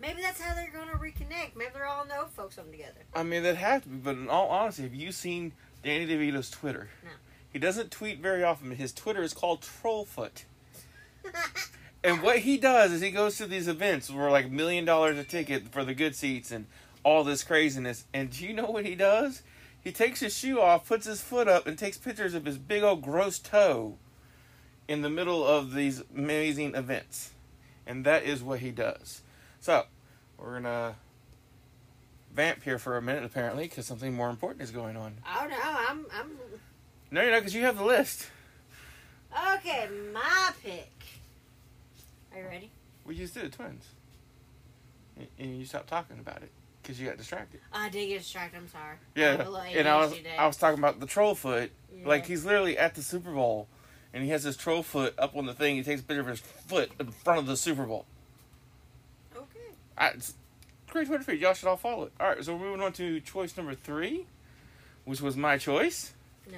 Maybe 0.03 0.21
that's 0.21 0.41
how 0.41 0.53
they're 0.53 0.69
going 0.69 0.89
to 0.89 0.95
reconnect. 0.95 1.55
Maybe 1.55 1.71
they're 1.73 1.85
all 1.85 2.01
in 2.01 2.09
the 2.09 2.19
old 2.19 2.31
folks 2.31 2.57
home 2.57 2.69
together. 2.71 2.99
I 3.15 3.23
mean, 3.23 3.41
that 3.43 3.55
have 3.55 3.83
to 3.83 3.89
be. 3.89 3.95
But 3.95 4.15
in 4.15 4.27
all 4.27 4.49
honesty, 4.49 4.83
have 4.83 4.93
you 4.93 5.13
seen 5.13 5.53
Danny 5.81 6.05
DeVito's 6.05 6.49
Twitter? 6.49 6.89
No. 7.05 7.11
He 7.53 7.57
doesn't 7.57 7.89
tweet 7.89 8.19
very 8.19 8.43
often. 8.43 8.67
But 8.67 8.77
his 8.77 8.91
Twitter 8.91 9.23
is 9.23 9.33
called 9.33 9.61
Trollfoot. 9.61 10.43
And 12.03 12.21
what 12.21 12.39
he 12.39 12.57
does 12.57 12.91
is 12.91 13.01
he 13.01 13.11
goes 13.11 13.37
to 13.37 13.45
these 13.45 13.67
events 13.67 14.09
where 14.09 14.29
like 14.29 14.51
million 14.51 14.83
dollars 14.85 15.17
a 15.17 15.23
ticket 15.23 15.69
for 15.71 15.85
the 15.85 15.93
good 15.93 16.15
seats 16.15 16.51
and 16.51 16.65
all 17.03 17.23
this 17.23 17.43
craziness. 17.43 18.05
And 18.13 18.29
do 18.29 18.45
you 18.45 18.53
know 18.53 18.69
what 18.69 18.85
he 18.85 18.95
does? 18.95 19.41
He 19.81 19.91
takes 19.91 20.19
his 20.21 20.37
shoe 20.37 20.59
off, 20.61 20.87
puts 20.87 21.05
his 21.05 21.21
foot 21.21 21.47
up, 21.47 21.67
and 21.67 21.77
takes 21.77 21.97
pictures 21.97 22.33
of 22.33 22.45
his 22.45 22.57
big 22.57 22.83
old 22.83 23.01
gross 23.01 23.39
toe 23.39 23.97
in 24.87 25.01
the 25.01 25.09
middle 25.09 25.45
of 25.45 25.73
these 25.73 26.01
amazing 26.15 26.75
events. 26.75 27.31
And 27.85 28.05
that 28.05 28.23
is 28.23 28.41
what 28.41 28.59
he 28.59 28.71
does. 28.71 29.21
So, 29.59 29.85
we're 30.37 30.53
gonna 30.55 30.95
vamp 32.33 32.63
here 32.63 32.79
for 32.79 32.97
a 32.97 33.01
minute 33.01 33.23
apparently 33.23 33.65
because 33.65 33.85
something 33.85 34.13
more 34.13 34.29
important 34.29 34.61
is 34.61 34.71
going 34.71 34.97
on. 34.97 35.15
oh 35.27 35.47
no, 35.49 35.57
I'm 35.61 36.05
I'm 36.13 36.31
No, 37.11 37.21
you're 37.21 37.31
not 37.31 37.39
because 37.39 37.53
you 37.55 37.61
have 37.63 37.77
the 37.77 37.83
list. 37.85 38.27
okay. 39.55 39.87
My 40.13 40.51
pick. 40.63 40.89
Are 42.33 42.39
you 42.39 42.45
ready? 42.47 42.71
We 43.05 43.15
just 43.15 43.33
did 43.33 43.45
it, 43.45 43.53
twins. 43.53 43.85
And- 45.17 45.27
And 45.39 45.59
you 45.59 45.65
stopped 45.65 45.87
talking 45.87 46.19
about 46.19 46.41
it 46.41 46.51
because 46.81 46.99
you 46.99 47.07
got 47.07 47.17
distracted. 47.17 47.59
I 47.71 47.89
did 47.89 48.07
get 48.07 48.19
distracted. 48.19 48.57
I'm 48.57 48.67
sorry. 48.69 48.95
Yeah, 49.15 49.31
have 49.37 49.39
a 49.41 49.49
little 49.49 49.61
and 49.61 49.87
I 49.87 49.97
was 49.97 50.13
I 50.39 50.47
was 50.47 50.57
talking 50.57 50.79
about 50.79 50.99
the 50.99 51.05
troll 51.05 51.35
foot. 51.35 51.71
Like 52.05 52.25
he's 52.25 52.43
literally 52.45 52.77
at 52.77 52.95
the 52.95 53.01
Super 53.03 53.31
Bowl, 53.31 53.67
and 54.13 54.23
he 54.23 54.29
has 54.31 54.43
his 54.43 54.57
troll 54.57 54.81
foot 54.83 55.13
up 55.17 55.35
on 55.35 55.45
the 55.45 55.53
thing. 55.53 55.75
He 55.75 55.83
takes 55.83 56.01
a 56.01 56.03
picture 56.03 56.21
of 56.21 56.27
his 56.27 56.39
foot 56.39 56.91
in 56.99 57.11
front 57.11 57.39
of 57.39 57.45
the 57.45 57.55
Super 57.57 57.85
Bowl. 57.85 58.05
okay. 59.35 59.75
I, 59.97 60.07
it's 60.09 60.33
great 60.89 61.07
Twitter 61.07 61.23
feed. 61.23 61.39
Y'all 61.41 61.53
should 61.53 61.67
all 61.69 61.77
follow 61.77 62.05
it. 62.05 62.13
All 62.19 62.27
right, 62.29 62.43
so 62.43 62.55
we're 62.55 62.65
moving 62.65 62.81
on 62.81 62.93
to 62.93 63.19
choice 63.21 63.55
number 63.55 63.75
three, 63.75 64.25
which 65.05 65.21
was 65.21 65.37
my 65.37 65.57
choice. 65.57 66.13
No, 66.51 66.57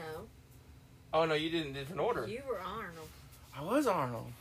Oh 1.13 1.25
no, 1.25 1.33
you 1.33 1.49
didn't 1.49 1.73
different 1.73 2.01
order. 2.01 2.25
you 2.27 2.41
were 2.47 2.59
Arnold. 2.59 3.09
I 3.57 3.61
was 3.63 3.85
Arnold. 3.87 4.31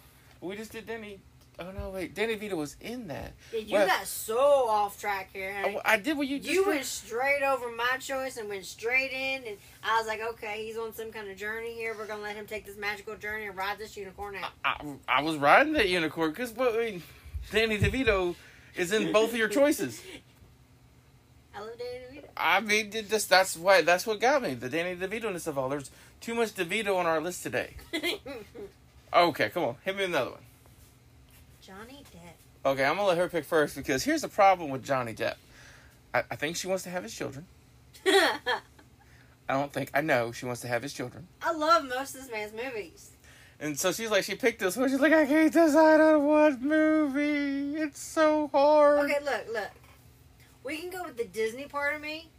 We 0.45 0.57
just 0.57 0.73
did 0.73 0.87
Danny. 0.87 1.21
Oh 1.59 1.71
no, 1.71 1.91
wait, 1.91 2.15
Danny 2.15 2.35
Vito 2.35 2.57
was 2.57 2.77
in 2.81 3.07
that. 3.09 3.33
Yeah, 3.53 3.61
you 3.61 3.73
Well- 3.75 3.87
got 3.87 4.07
so 4.07 4.39
off 4.69 5.01
track 5.01 5.31
here. 5.33 5.55
I, 5.57 5.81
I 5.85 5.97
did 5.99 6.19
what 6.19 6.27
you 6.27 6.39
just. 6.39 6.51
You 6.53 6.67
went 6.67 6.85
straight 6.85 7.43
over 7.43 7.71
my 7.71 7.97
choice 7.99 8.37
and 8.37 8.49
went 8.49 8.67
straight 8.67 9.13
in, 9.13 9.45
and 9.49 9.57
I 9.83 9.99
was 9.99 10.07
like, 10.07 10.21
okay, 10.33 10.67
he's 10.67 10.77
on 10.77 10.93
some 10.93 11.13
kind 11.13 11.31
of 11.31 11.37
journey 11.37 11.73
here. 11.75 11.95
We're 11.97 12.07
gonna 12.07 12.23
let 12.23 12.37
him 12.37 12.47
take 12.47 12.67
this 12.67 12.77
magical 12.77 13.15
journey 13.17 13.47
and 13.47 13.57
ride 13.57 13.79
this 13.79 13.97
unicorn 13.97 14.35
out. 14.37 14.51
I, 14.65 14.97
I 15.09 15.23
was 15.23 15.37
riding 15.37 15.75
that 15.75 15.89
unicorn 15.89 16.31
because, 16.31 16.51
but 16.51 16.75
I 16.75 16.91
mean, 16.91 17.03
Danny 17.53 17.79
DeVito 17.79 18.35
is 18.75 18.93
in 18.93 19.13
both 19.13 19.31
of 19.31 19.39
your 19.39 19.49
choices. 19.49 20.03
I 21.57 21.61
love 21.61 21.79
Danny 21.79 22.19
DeVito. 22.21 22.25
I 22.37 22.61
mean, 22.61 22.91
just 22.91 23.31
that's 23.31 23.57
why 23.57 23.83
that's 23.83 24.07
what 24.07 24.21
got 24.21 24.43
me 24.43 24.55
the 24.55 24.69
Danny 24.69 24.97
DeVito-ness 24.97 25.47
of 25.47 25.57
all. 25.57 25.69
There's 25.69 25.93
too 26.21 26.35
much 26.35 26.55
DeVito 26.55 26.97
on 26.97 27.07
our 27.07 27.21
list 27.21 27.45
today. 27.45 27.75
Okay, 29.15 29.49
come 29.51 29.63
on, 29.63 29.77
hit 29.85 29.97
me 29.97 30.05
another 30.05 30.33
one. 30.33 30.41
Johnny 31.61 32.03
Depp. 32.13 32.71
Okay, 32.71 32.85
I'm 32.85 32.97
gonna 32.97 33.09
let 33.09 33.19
her 33.19 33.29
pick 33.29 33.45
first 33.45 33.77
because 33.77 34.03
here's 34.03 34.23
the 34.23 34.29
problem 34.29 34.71
with 34.71 34.85
Johnny 34.85 35.15
Depp. 35.15 35.37
I, 36.13 36.25
I 36.31 36.37
think 36.37 36.57
she 36.57 36.67
wants 36.67 36.83
to 36.83 36.91
have 36.91 37.05
his 37.05 37.15
children. 37.15 37.47
I 38.05 38.39
I 39.49 39.53
don't 39.53 39.73
think 39.73 39.91
I 39.95 40.01
know 40.01 40.33
she 40.33 40.47
wants 40.47 40.63
to 40.63 40.69
have 40.69 40.83
his 40.83 40.93
children. 40.93 41.29
I 41.43 41.53
love 41.53 41.85
most 41.85 42.15
of 42.15 42.23
this 42.23 42.31
man's 42.31 42.53
movies. 42.53 43.13
And 43.61 43.79
so 43.79 43.93
she's 43.93 44.11
like, 44.11 44.25
she 44.25 44.35
picked 44.35 44.59
this 44.59 44.77
one. 44.77 44.91
She's 44.91 45.01
like, 45.01 45.13
I 45.13 45.27
can't 45.27 45.53
decide 45.53 46.01
on 46.01 46.27
what 46.27 46.61
movie. 46.61 47.77
It's 47.81 48.01
so 48.01 48.49
hard. 48.49 49.09
Okay, 49.09 49.25
look, 49.25 49.47
look. 49.53 49.71
We 50.65 50.79
can 50.79 50.91
go 50.91 51.05
with 51.05 51.17
the 51.17 51.25
Disney 51.25 51.67
part 51.67 51.95
of 51.95 52.01
me 52.01 52.31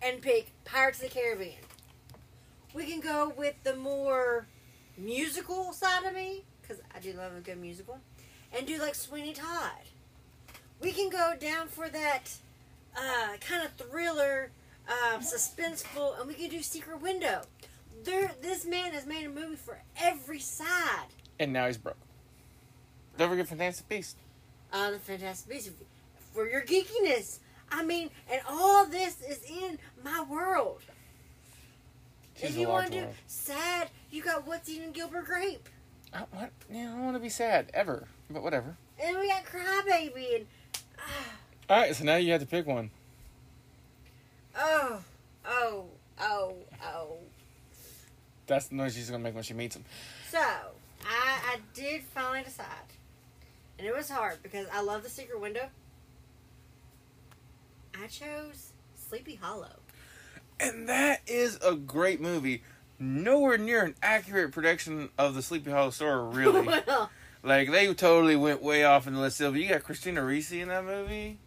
and 0.00 0.22
pick 0.22 0.50
Pirates 0.64 1.02
of 1.02 1.10
the 1.12 1.20
Caribbean. 1.20 1.58
We 2.72 2.86
can 2.86 3.00
go 3.00 3.34
with 3.36 3.54
the 3.64 3.76
more 3.76 4.46
musical 5.00 5.72
side 5.72 6.04
of 6.04 6.14
me, 6.14 6.44
because 6.60 6.82
I 6.94 7.00
do 7.00 7.12
love 7.14 7.32
a 7.36 7.40
good 7.40 7.58
musical, 7.58 7.98
and 8.56 8.66
do 8.66 8.78
like 8.78 8.94
Sweeney 8.94 9.32
Todd. 9.32 9.84
We 10.80 10.92
can 10.92 11.10
go 11.10 11.34
down 11.38 11.68
for 11.68 11.88
that 11.88 12.30
uh, 12.96 13.36
kind 13.40 13.64
of 13.64 13.72
thriller, 13.72 14.50
uh, 14.88 15.18
suspenseful, 15.18 16.18
and 16.18 16.26
we 16.28 16.34
can 16.34 16.50
do 16.50 16.62
Secret 16.62 17.00
Window. 17.00 17.42
There, 18.04 18.32
this 18.40 18.64
man 18.64 18.92
has 18.92 19.06
made 19.06 19.26
a 19.26 19.28
movie 19.28 19.56
for 19.56 19.78
every 20.00 20.38
side. 20.40 21.08
And 21.38 21.52
now 21.52 21.66
he's 21.66 21.76
broke. 21.76 21.98
Don't 23.18 23.28
forget 23.28 23.48
Fantastic 23.48 23.88
Beast. 23.88 24.16
uh, 24.72 24.90
the 24.92 24.98
Fantastic 24.98 25.50
Beasts 25.50 25.70
for 26.32 26.48
your 26.48 26.62
geekiness. 26.62 27.40
I 27.70 27.84
mean, 27.84 28.10
and 28.30 28.40
all 28.48 28.86
this 28.86 29.20
is 29.20 29.42
in 29.42 29.78
my 30.02 30.22
world. 30.22 30.82
She's 32.40 32.50
if 32.50 32.56
you 32.56 32.68
want 32.68 32.90
to 32.92 33.00
do 33.00 33.06
sad, 33.26 33.90
you 34.10 34.22
got 34.22 34.46
What's 34.46 34.68
Eating 34.68 34.92
Gilbert 34.92 35.26
Grape, 35.26 35.68
I, 36.14 36.20
what? 36.32 36.50
Yeah, 36.72 36.82
I 36.82 36.84
don't 36.86 37.04
want 37.04 37.16
to 37.16 37.20
be 37.20 37.28
sad 37.28 37.70
ever, 37.74 38.08
but 38.30 38.42
whatever. 38.42 38.76
and 39.02 39.18
we 39.18 39.28
got 39.28 39.44
Crybaby, 39.44 40.36
and 40.36 40.46
ah. 40.98 41.34
All 41.68 41.80
right, 41.80 41.94
so 41.94 42.04
now 42.04 42.16
you 42.16 42.32
have 42.32 42.40
to 42.40 42.46
pick 42.46 42.66
one. 42.66 42.90
oh, 44.58 45.00
oh, 45.46 45.84
oh, 46.20 46.54
oh. 46.82 47.16
That's 48.46 48.68
the 48.68 48.74
noise 48.74 48.94
she's 48.94 49.10
gonna 49.10 49.22
make 49.22 49.34
when 49.34 49.44
she 49.44 49.54
meets 49.54 49.76
him. 49.76 49.84
So 50.30 50.38
I, 50.38 50.72
I 51.04 51.56
did 51.74 52.02
finally 52.02 52.42
decide, 52.42 52.66
and 53.78 53.86
it 53.86 53.94
was 53.94 54.08
hard 54.08 54.42
because 54.42 54.66
I 54.72 54.80
love 54.80 55.02
the 55.02 55.10
Secret 55.10 55.38
Window. 55.40 55.68
I 58.02 58.06
chose 58.06 58.72
Sleepy 58.94 59.34
Hollow. 59.34 59.79
And 60.60 60.88
that 60.88 61.20
is 61.26 61.58
a 61.64 61.74
great 61.74 62.20
movie. 62.20 62.62
Nowhere 62.98 63.56
near 63.56 63.82
an 63.84 63.94
accurate 64.02 64.52
prediction 64.52 65.08
of 65.16 65.34
the 65.34 65.42
Sleepy 65.42 65.70
Hollow 65.70 65.90
story, 65.90 66.34
really. 66.36 66.66
well, 66.86 67.10
like 67.42 67.70
they 67.70 67.92
totally 67.94 68.36
went 68.36 68.62
way 68.62 68.84
off 68.84 69.06
in 69.06 69.14
the 69.14 69.20
list. 69.20 69.40
But 69.40 69.54
you 69.54 69.68
got 69.68 69.82
Christina 69.84 70.22
Ricci 70.22 70.60
in 70.60 70.68
that 70.68 70.84
movie. 70.84 71.38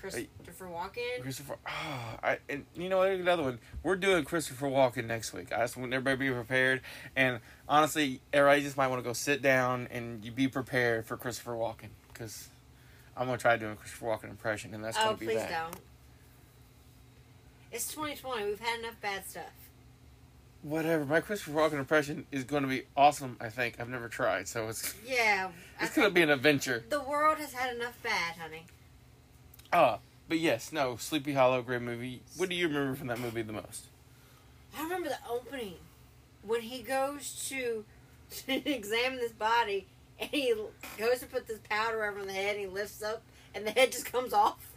Christopher 0.00 0.66
Walken. 0.66 1.22
Christopher. 1.22 1.58
Oh, 1.66 2.18
I 2.24 2.38
and 2.48 2.64
you 2.74 2.88
know 2.88 2.98
what? 2.98 3.10
Another 3.10 3.42
one. 3.44 3.58
We're 3.82 3.94
doing 3.96 4.24
Christopher 4.24 4.66
Walken 4.66 5.06
next 5.06 5.32
week. 5.32 5.52
I 5.52 5.58
just 5.58 5.76
want 5.76 5.92
everybody 5.92 6.26
to 6.28 6.32
be 6.32 6.34
prepared. 6.36 6.80
And 7.14 7.38
honestly, 7.68 8.20
everybody 8.32 8.62
just 8.62 8.76
might 8.76 8.88
want 8.88 9.00
to 9.02 9.08
go 9.08 9.12
sit 9.12 9.42
down 9.42 9.88
and 9.92 10.24
you 10.24 10.32
be 10.32 10.48
prepared 10.48 11.06
for 11.06 11.16
Christopher 11.16 11.52
Walken 11.52 11.90
because 12.12 12.48
I'm 13.16 13.26
gonna 13.26 13.38
try 13.38 13.56
doing 13.56 13.72
a 13.72 13.76
Christopher 13.76 14.06
Walken 14.06 14.30
impression, 14.30 14.74
and 14.74 14.82
that's 14.82 14.96
Oh, 14.98 15.04
gonna 15.04 15.16
be 15.18 15.26
please 15.26 15.42
don't. 15.42 15.76
It's 17.72 17.88
2020. 17.88 18.44
We've 18.46 18.60
had 18.60 18.80
enough 18.80 19.00
bad 19.00 19.26
stuff. 19.26 19.44
Whatever. 20.62 21.04
My 21.04 21.20
Christopher 21.20 21.52
Walken 21.52 21.78
impression 21.78 22.26
is 22.30 22.44
going 22.44 22.62
to 22.62 22.68
be 22.68 22.82
awesome. 22.96 23.36
I 23.40 23.48
think 23.48 23.80
I've 23.80 23.88
never 23.88 24.08
tried, 24.08 24.46
so 24.46 24.68
it's 24.68 24.94
Yeah. 25.06 25.50
It's 25.80 25.94
going 25.96 26.08
to 26.08 26.14
be 26.14 26.22
an 26.22 26.30
adventure. 26.30 26.84
the 26.88 27.02
world 27.02 27.38
has 27.38 27.52
had 27.52 27.74
enough 27.74 28.00
bad, 28.02 28.36
honey. 28.36 28.66
Ah, 29.72 29.98
but 30.28 30.38
yes, 30.38 30.70
no, 30.70 30.96
Sleepy 30.96 31.32
Hollow, 31.32 31.62
great 31.62 31.82
movie. 31.82 32.20
What 32.36 32.48
do 32.48 32.54
you 32.54 32.68
remember 32.68 32.94
from 32.94 33.08
that 33.08 33.18
movie 33.18 33.42
the 33.42 33.54
most? 33.54 33.86
I 34.78 34.82
remember 34.84 35.08
the 35.08 35.18
opening 35.28 35.74
when 36.42 36.60
he 36.60 36.82
goes 36.82 37.48
to 37.48 37.84
examine 38.48 39.18
this 39.18 39.32
body 39.32 39.86
and 40.20 40.30
he 40.30 40.54
goes 40.98 41.20
to 41.20 41.26
put 41.26 41.46
this 41.48 41.58
powder 41.68 42.04
over 42.04 42.24
the 42.24 42.32
head 42.32 42.56
and 42.56 42.60
he 42.60 42.66
lifts 42.66 43.02
up 43.02 43.22
and 43.54 43.66
the 43.66 43.70
head 43.70 43.92
just 43.92 44.10
comes 44.10 44.32
off 44.32 44.68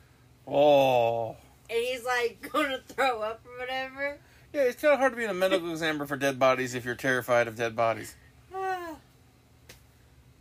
Oh, 0.47 1.35
and 1.69 1.79
he's 1.79 2.03
like 2.03 2.49
going 2.53 2.69
to 2.71 2.79
throw 2.93 3.21
up 3.21 3.41
or 3.45 3.59
whatever. 3.59 4.17
yeah. 4.53 4.61
It's 4.63 4.81
kind 4.81 4.93
of 4.93 4.99
hard 4.99 5.13
to 5.13 5.17
be 5.17 5.23
in 5.23 5.29
a 5.29 5.33
medical 5.33 5.69
examiner 5.71 6.05
for 6.05 6.17
dead 6.17 6.37
bodies 6.39 6.73
if 6.75 6.85
you're 6.85 6.95
terrified 6.95 7.47
of 7.47 7.55
dead 7.55 7.75
bodies. 7.75 8.15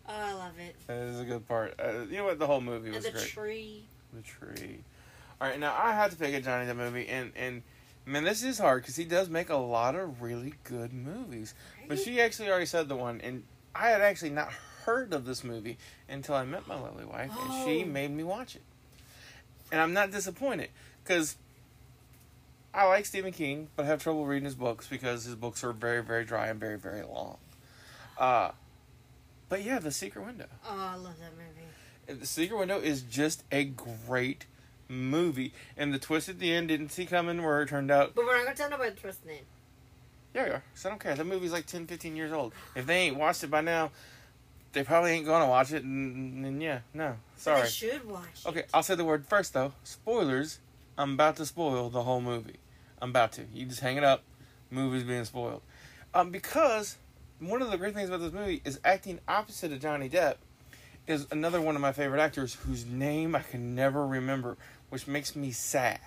Oh, 0.07 0.13
I 0.13 0.33
love 0.35 0.59
it. 0.59 0.77
That 0.87 0.99
is 0.99 1.21
a 1.21 1.25
good 1.25 1.49
part. 1.49 1.75
Uh, 1.83 2.01
you 2.11 2.19
know 2.19 2.25
what? 2.25 2.39
The 2.39 2.47
whole 2.47 2.61
movie 2.61 2.89
And 2.89 2.97
was 2.97 3.05
the 3.07 3.11
great. 3.13 3.25
tree. 3.27 3.85
The 4.13 4.21
tree. 4.23 4.81
All 5.41 5.49
right, 5.49 5.59
now 5.59 5.75
I 5.77 5.93
had 5.93 6.11
to 6.11 6.17
pick 6.17 6.35
a 6.35 6.41
Johnny 6.41 6.71
Depp 6.71 6.77
movie, 6.77 7.09
and 7.09 7.33
and 7.35 7.63
man, 8.05 8.23
this 8.25 8.43
is 8.43 8.59
hard 8.59 8.83
because 8.83 8.97
he 8.97 9.05
does 9.05 9.29
make 9.31 9.49
a 9.49 9.57
lot 9.57 9.95
of 9.95 10.21
really 10.23 10.55
good 10.65 10.93
movies. 10.93 11.55
But 11.89 11.99
she 11.99 12.21
actually 12.21 12.51
already 12.51 12.67
said 12.67 12.89
the 12.89 12.97
one, 12.97 13.21
and 13.23 13.45
I 13.75 13.89
had 13.89 14.03
actually 14.03 14.31
not 14.31 14.53
heard 14.85 15.13
of 15.15 15.25
this 15.25 15.43
movie 15.43 15.79
until 16.09 16.35
I 16.35 16.45
met 16.45 16.67
my 16.69 16.79
lovely 16.79 17.07
wife, 17.07 17.31
and 17.41 17.65
she 17.65 17.83
Oh. 17.83 17.87
made 17.87 18.11
me 18.11 18.23
watch 18.25 18.55
it. 18.57 18.63
And 19.73 19.81
I'm 19.81 19.95
not 19.95 20.11
disappointed 20.11 20.69
because 21.05 21.37
I 22.73 22.87
like 22.87 23.07
Stephen 23.07 23.33
King, 23.33 23.69
but 23.77 23.85
I 23.85 23.87
have 23.87 24.03
trouble 24.03 24.27
reading 24.27 24.47
his 24.47 24.55
books 24.55 24.87
because 24.89 25.25
his 25.25 25.35
books 25.37 25.63
are 25.63 25.73
very, 25.73 26.03
very 26.03 26.25
dry 26.25 26.49
and 26.49 26.59
very, 26.59 26.79
very 26.79 27.03
long. 27.05 27.37
Uh, 28.19 28.51
but 29.49 29.63
yeah, 29.63 29.79
The 29.79 29.91
Secret 29.93 30.25
Window. 30.25 30.47
Oh, 30.67 30.71
I 30.77 30.97
love 30.97 31.15
that 31.21 31.33
movie. 31.37 32.21
The 32.21 32.27
Secret 32.27 32.59
Window 32.59 32.79
is 32.81 33.03
just 33.03 33.45
a 33.53 33.65
great 33.65 34.47
movie, 34.89 35.53
and 35.77 35.93
the 35.95 35.99
twist 35.99 36.29
at 36.29 36.39
the 36.39 36.53
end 36.53 36.69
didn't 36.69 36.91
see 36.91 37.07
coming 37.07 37.43
where 37.43 37.63
it 37.63 37.69
turned 37.69 37.91
out. 37.91 38.15
But 38.15 38.25
we're 38.27 38.37
not 38.37 38.45
gonna 38.45 38.57
tell 38.57 38.71
nobody 38.71 38.91
the 38.91 38.97
twist 39.01 39.25
then. 39.27 39.37
Yeah, 40.35 40.47
yeah. 40.47 40.59
So 40.75 40.89
I 40.89 40.93
don't 40.93 40.99
care. 40.99 41.15
That 41.15 41.25
movie's 41.25 41.53
like 41.53 41.67
10, 41.67 41.87
15 41.87 42.17
years 42.17 42.33
old. 42.33 42.53
If 42.75 42.87
they 42.87 42.97
ain't 42.99 43.17
watched 43.17 43.45
it 43.45 43.51
by 43.51 43.61
now, 43.61 43.93
they 44.73 44.83
probably 44.83 45.13
ain't 45.13 45.27
gonna 45.27 45.49
watch 45.49 45.73
it. 45.73 45.85
And, 45.85 46.45
and 46.45 46.61
yeah, 46.63 46.81
no, 46.93 47.17
But 47.37 47.41
sorry. 47.41 47.63
They 47.63 47.69
should 47.69 48.05
watch. 48.05 48.25
it. 48.45 48.49
Okay, 48.49 48.65
I'll 48.75 48.83
say 48.83 48.97
the 48.97 49.05
word 49.05 49.27
first 49.27 49.53
though. 49.55 49.73
Spoilers. 49.85 50.59
I'm 50.97 51.15
about 51.15 51.37
to 51.37 51.47
spoil 51.47 51.91
the 51.91 52.03
whole 52.03 52.21
movie. 52.21 52.57
I'm 53.03 53.11
about 53.11 53.33
to. 53.33 53.45
You 53.53 53.67
just 53.67 53.81
hang 53.81 53.97
it 53.97 54.05
up. 54.05 54.23
Movie's 54.71 55.03
being 55.03 55.25
spoiled. 55.25 55.63
Um, 56.15 56.31
because 56.31 56.97
one 57.41 57.63
of 57.63 57.71
the 57.71 57.77
great 57.77 57.95
things 57.95 58.09
about 58.09 58.21
this 58.21 58.33
movie 58.33 58.63
is 58.65 58.79
acting 58.85 59.19
opposite 59.27 59.73
of 59.73 59.81
Johnny 59.81 60.09
Depp 60.09 60.37
is 61.07 61.27
another 61.31 61.61
one 61.61 61.75
of 61.75 61.83
my 61.83 61.93
favorite 61.93 62.21
actors 62.21 62.55
whose 62.55 62.87
name 62.87 63.35
I 63.35 63.41
can 63.41 63.75
never 63.75 64.07
remember, 64.07 64.57
which 64.89 65.07
makes 65.07 65.35
me 65.37 65.51
sad. 65.51 66.01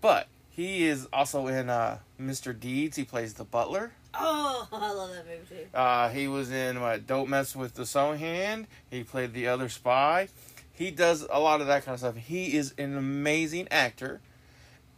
But 0.00 0.28
he 0.48 0.86
is 0.86 1.06
also 1.12 1.46
in 1.46 1.68
uh, 1.68 1.98
Mr. 2.20 2.58
Deeds. 2.58 2.96
He 2.96 3.04
plays 3.04 3.34
the 3.34 3.44
butler. 3.44 3.92
Oh, 4.14 4.66
I 4.72 4.92
love 4.92 5.10
that 5.10 5.26
movie 5.26 5.40
too. 5.48 5.76
Uh, 5.76 6.08
he 6.08 6.28
was 6.28 6.50
in 6.50 6.80
what, 6.80 7.06
Don't 7.06 7.28
Mess 7.28 7.54
with 7.54 7.74
the 7.74 7.82
Zohan. 7.82 8.66
He 8.90 9.04
played 9.04 9.34
the 9.34 9.48
other 9.48 9.68
spy. 9.68 10.28
He 10.76 10.90
does 10.90 11.26
a 11.30 11.40
lot 11.40 11.62
of 11.62 11.68
that 11.68 11.86
kind 11.86 11.94
of 11.94 12.00
stuff. 12.00 12.16
He 12.16 12.54
is 12.54 12.74
an 12.76 12.98
amazing 12.98 13.66
actor, 13.70 14.20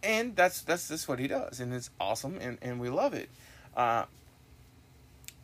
and 0.03 0.35
that's 0.35 0.61
that's 0.63 0.89
just 0.89 1.07
what 1.07 1.21
he 1.21 1.29
does, 1.29 1.61
and 1.61 1.73
it's 1.73 1.89
awesome, 2.01 2.37
and, 2.41 2.59
and 2.61 2.81
we 2.81 2.89
love 2.89 3.15
it. 3.15 3.29
Uh, 3.77 4.07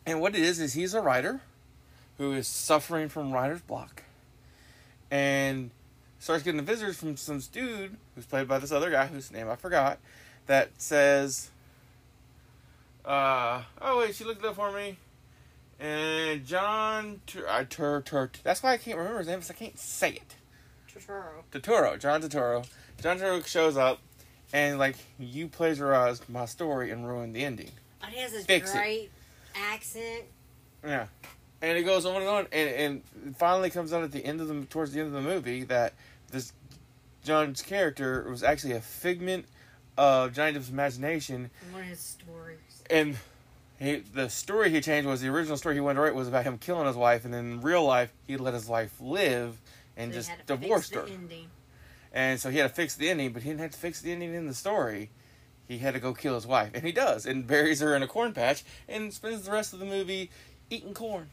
and 0.05 0.19
what 0.19 0.35
it 0.35 0.41
is 0.41 0.59
is 0.59 0.73
he's 0.73 0.93
a 0.93 0.99
writer 0.99 1.39
who 2.17 2.33
is 2.33 2.49
suffering 2.49 3.07
from 3.07 3.31
writer's 3.31 3.61
block, 3.61 4.03
and 5.09 5.71
starts 6.19 6.43
getting 6.43 6.57
the 6.57 6.63
visitors 6.63 6.97
from 6.97 7.15
some 7.15 7.39
dude 7.53 7.95
who's 8.13 8.25
played 8.25 8.45
by 8.45 8.59
this 8.59 8.73
other 8.73 8.91
guy 8.91 9.07
whose 9.07 9.31
name 9.31 9.49
I 9.49 9.55
forgot, 9.55 9.99
that 10.47 10.69
says, 10.77 11.49
uh, 13.05 13.61
"Oh 13.81 13.99
wait, 13.99 14.15
she 14.15 14.25
looked 14.25 14.43
it 14.43 14.47
up 14.49 14.55
for 14.55 14.69
me." 14.73 14.97
And 15.79 16.45
John 16.45 17.21
Tur- 17.27 17.47
I 17.49 17.63
Tur 17.65 18.01
Tur. 18.01 18.31
That's 18.43 18.63
why 18.63 18.73
I 18.73 18.77
can't 18.77 18.97
remember 18.97 19.19
his 19.19 19.27
name 19.27 19.39
because 19.39 19.51
I 19.51 19.55
can't 19.55 19.77
say 19.77 20.11
it. 20.11 20.35
Turturro. 20.93 21.43
Turturro, 21.51 21.99
John 21.99 22.21
Turturro. 22.21 22.65
John 23.01 23.19
Turturro 23.19 23.45
shows 23.45 23.75
up, 23.75 23.99
and 24.53 24.79
like 24.79 24.95
you 25.19 25.47
plagiarized 25.49 26.29
my 26.29 26.45
story 26.45 26.91
and 26.91 27.05
ruined 27.07 27.35
the 27.35 27.43
ending. 27.43 27.71
And 28.01 28.13
he 28.13 28.21
has 28.21 28.31
this 28.31 28.45
Fix 28.45 28.73
it. 28.73 28.77
great 28.77 29.11
accent. 29.53 30.23
Yeah, 30.85 31.07
and 31.61 31.77
it 31.77 31.83
goes 31.83 32.05
on 32.05 32.17
and 32.21 32.27
on, 32.27 32.47
and 32.53 32.69
and 32.69 33.01
it 33.27 33.35
finally 33.37 33.69
comes 33.69 33.91
out 33.91 34.03
at 34.03 34.11
the 34.13 34.23
end 34.25 34.39
of 34.39 34.47
the 34.47 34.61
towards 34.65 34.93
the 34.93 34.99
end 35.01 35.07
of 35.07 35.23
the 35.23 35.29
movie 35.29 35.63
that 35.65 35.93
this 36.31 36.53
John's 37.25 37.61
character 37.61 38.25
was 38.29 38.43
actually 38.43 38.73
a 38.73 38.81
figment 38.81 39.45
of 39.97 40.31
Johnny 40.33 40.53
Depp's 40.53 40.69
imagination, 40.69 41.49
One 41.71 41.81
of 41.81 41.87
his 41.87 41.99
stories. 41.99 42.59
and 42.89 43.17
he, 43.79 43.95
the 43.97 44.29
story 44.29 44.69
he 44.69 44.81
changed 44.81 45.07
was 45.07 45.21
the 45.21 45.27
original 45.27 45.57
story 45.57 45.75
he 45.75 45.81
wanted 45.81 45.95
to 45.95 46.01
write 46.01 46.15
was 46.15 46.27
about 46.27 46.43
him 46.43 46.57
killing 46.57 46.87
his 46.87 46.95
wife, 46.95 47.25
and 47.25 47.33
then 47.33 47.45
in 47.45 47.61
real 47.61 47.83
life 47.83 48.13
he 48.27 48.37
let 48.37 48.53
his 48.53 48.67
wife 48.67 48.93
live 48.99 49.59
and 49.97 50.13
just 50.13 50.29
had 50.29 50.39
to 50.47 50.57
fix 50.57 50.61
divorced 50.61 50.95
her. 50.95 51.05
Ending. 51.07 51.47
And 52.13 52.39
so 52.39 52.49
he 52.49 52.57
had 52.57 52.69
to 52.69 52.73
fix 52.73 52.95
the 52.95 53.09
ending, 53.09 53.33
but 53.33 53.43
he 53.43 53.49
didn't 53.49 53.61
have 53.61 53.71
to 53.71 53.77
fix 53.77 54.01
the 54.01 54.11
ending 54.11 54.33
in 54.33 54.47
the 54.47 54.53
story. 54.53 55.09
He 55.67 55.79
had 55.79 55.93
to 55.95 55.99
go 55.99 56.13
kill 56.13 56.35
his 56.35 56.47
wife, 56.47 56.71
and 56.73 56.83
he 56.83 56.91
does, 56.91 57.25
and 57.25 57.45
buries 57.45 57.81
her 57.81 57.95
in 57.95 58.03
a 58.03 58.07
corn 58.07 58.33
patch, 58.33 58.63
and 58.87 59.13
spends 59.13 59.43
the 59.43 59.51
rest 59.51 59.73
of 59.73 59.79
the 59.79 59.85
movie 59.85 60.29
eating 60.69 60.93
corn. 60.93 61.29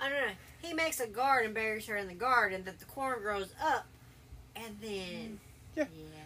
I 0.00 0.08
don't 0.08 0.20
know. 0.20 0.32
He 0.60 0.74
makes 0.74 1.00
a 1.00 1.06
garden, 1.06 1.52
buries 1.54 1.86
her 1.86 1.96
in 1.96 2.08
the 2.08 2.14
garden, 2.14 2.64
that 2.64 2.78
the 2.80 2.84
corn 2.84 3.20
grows 3.22 3.52
up, 3.62 3.86
and 4.56 4.76
then 4.82 5.40
Yeah. 5.76 5.84
yeah. 5.96 6.18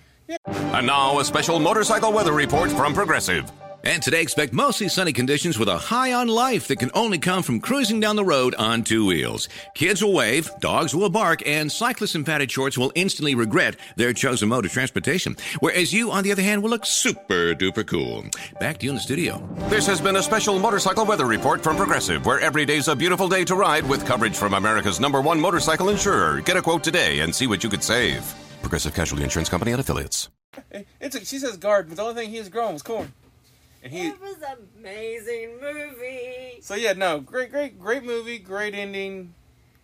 And 0.47 0.87
now 0.87 1.18
a 1.18 1.25
special 1.25 1.59
motorcycle 1.59 2.12
weather 2.12 2.33
report 2.33 2.71
from 2.71 2.95
Progressive. 2.95 3.51
And 3.85 4.01
today, 4.01 4.23
expect 4.23 4.53
mostly 4.53 4.88
sunny 4.88 5.12
conditions 5.12 5.59
with 5.59 5.68
a 5.68 5.77
high 5.77 6.12
on 6.12 6.29
life 6.29 6.68
that 6.68 6.79
can 6.79 6.92
only 6.95 7.18
come 7.18 7.42
from 7.42 7.59
cruising 7.59 7.99
down 7.99 8.14
the 8.14 8.25
road 8.25 8.55
on 8.55 8.85
two 8.85 9.05
wheels. 9.05 9.49
Kids 9.75 10.05
will 10.05 10.12
wave, 10.12 10.49
dogs 10.61 10.95
will 10.95 11.11
bark, 11.11 11.45
and 11.47 11.71
cyclists 11.71 12.14
in 12.14 12.23
padded 12.23 12.49
shorts 12.49 12.79
will 12.79 12.92
instantly 12.95 13.35
regret 13.35 13.75
their 13.97 14.12
chosen 14.12 14.51
mode 14.51 14.66
of 14.66 14.73
transportation. 14.73 15.37
Whereas 15.59 15.92
you, 15.92 16.12
on 16.12 16.23
the 16.23 16.31
other 16.31 16.42
hand, 16.42 16.62
will 16.62 16.71
look 16.71 16.87
super 16.87 17.57
duper 17.57 17.85
cool. 17.85 18.25
Back 18.61 18.79
to 18.79 18.85
you 18.85 18.90
in 18.90 18.97
the 18.97 19.03
studio. 19.03 19.45
This 19.68 19.87
has 19.88 20.01
been 20.01 20.14
a 20.14 20.23
special 20.23 20.61
motorcycle 20.61 21.05
weather 21.05 21.27
report 21.27 21.61
from 21.61 21.77
Progressive, 21.77 22.25
where 22.25 22.38
every 22.38 22.64
day's 22.64 22.87
a 22.87 22.95
beautiful 22.95 23.29
day 23.29 23.45
to 23.47 23.57
ride 23.57 23.88
with 23.88 24.07
coverage 24.07 24.37
from 24.37 24.55
America's 24.55 25.01
number 25.01 25.21
one 25.21 25.40
motorcycle 25.40 25.88
insurer. 25.88 26.40
Get 26.40 26.57
a 26.57 26.62
quote 26.62 26.85
today 26.85 27.18
and 27.18 27.35
see 27.35 27.49
what 27.49 27.64
you 27.64 27.71
could 27.71 27.83
save. 27.83 28.33
Progressive 28.72 28.94
Casualty 28.94 29.22
Insurance 29.22 29.50
Company 29.50 29.72
and 29.72 29.80
affiliates. 29.80 30.30
It's 30.98 31.14
a, 31.14 31.22
she 31.26 31.38
says 31.38 31.58
garden, 31.58 31.90
but 31.90 31.96
the 31.96 32.02
only 32.04 32.14
thing 32.14 32.30
he 32.30 32.38
has 32.38 32.48
grown 32.48 32.72
was 32.72 32.80
corn. 32.80 33.12
And 33.82 33.92
he, 33.92 34.06
It 34.08 34.18
was 34.18 34.37
an 34.37 34.66
amazing 34.78 35.58
movie. 35.61 36.56
so 36.62 36.74
yeah, 36.74 36.94
no, 36.94 37.20
great, 37.20 37.50
great, 37.50 37.78
great 37.78 38.02
movie, 38.02 38.38
great 38.38 38.74
ending, 38.74 39.35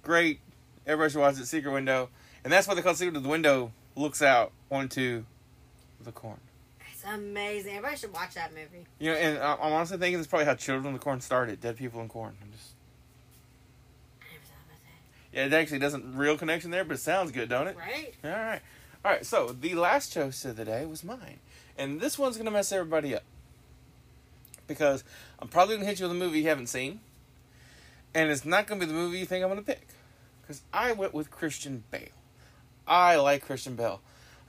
great. 0.01 0.41
Everybody 0.87 1.13
should 1.13 1.21
watch 1.21 1.39
it. 1.39 1.45
Secret 1.45 1.71
Window, 1.71 2.09
and 2.43 2.51
that's 2.51 2.67
why 2.67 2.73
they 2.73 2.81
call 2.81 2.93
it 2.93 2.97
Secret 2.97 3.13
Window. 3.13 3.21
The 3.25 3.29
window 3.29 3.73
looks 3.95 4.23
out 4.23 4.53
onto 4.71 5.25
the 6.03 6.11
corn. 6.11 6.41
It's 6.91 7.05
amazing. 7.05 7.73
Everybody 7.77 7.97
should 7.99 8.15
watch 8.15 8.33
that 8.37 8.53
movie. 8.55 8.87
You 8.99 9.11
know, 9.11 9.19
and 9.19 9.39
I- 9.39 9.57
I'm 9.57 9.75
honestly 9.75 9.99
thinking 9.99 10.19
it's 10.19 10.27
probably 10.29 10.47
how 10.47 10.55
Children 10.55 10.95
of 10.95 10.99
the 10.99 11.05
Corn 11.05 11.21
started. 11.21 11.61
Dead 11.61 11.77
people 11.77 12.01
in 12.01 12.09
corn. 12.09 12.39
I'm 12.41 12.53
just, 12.53 12.71
I 14.23 14.25
never 14.33 14.45
thought 14.47 14.55
about 14.67 15.31
yeah, 15.35 15.45
it 15.45 15.53
actually 15.53 15.79
doesn't 15.81 16.17
real 16.17 16.39
connection 16.39 16.71
there, 16.71 16.85
but 16.85 16.95
it 16.95 17.01
sounds 17.01 17.33
good, 17.33 17.51
don't 17.51 17.67
it? 17.69 17.77
Right? 17.77 18.15
All 18.25 18.31
right. 18.31 18.63
All 19.05 19.13
right. 19.13 19.25
So 19.25 19.49
the 19.49 19.75
last 19.75 20.13
choice 20.13 20.45
of 20.45 20.57
the 20.57 20.65
day 20.65 20.85
was 20.85 21.05
mine, 21.05 21.39
and 21.77 22.01
this 22.01 22.19
one's 22.19 22.37
gonna 22.37 22.51
mess 22.51 22.73
everybody 22.73 23.15
up 23.15 23.23
because 24.67 25.05
I'm 25.39 25.49
probably 25.49 25.77
gonna 25.77 25.87
hit 25.87 26.01
you 26.01 26.07
with 26.07 26.17
a 26.17 26.19
movie 26.19 26.41
you 26.41 26.49
haven't 26.49 26.67
seen, 26.69 27.01
and 28.15 28.31
it's 28.31 28.45
not 28.45 28.67
gonna 28.67 28.81
be 28.81 28.87
the 28.87 28.93
movie 28.93 29.19
you 29.19 29.27
think 29.27 29.43
I'm 29.43 29.51
gonna 29.51 29.63
pick, 29.63 29.87
because 30.43 30.63
I 30.73 30.93
went 30.93 31.15
with 31.15 31.31
Christian 31.31 31.85
Bale. 31.91 32.09
I 32.87 33.17
like 33.17 33.45
Christian 33.45 33.77
Bale. 33.77 34.01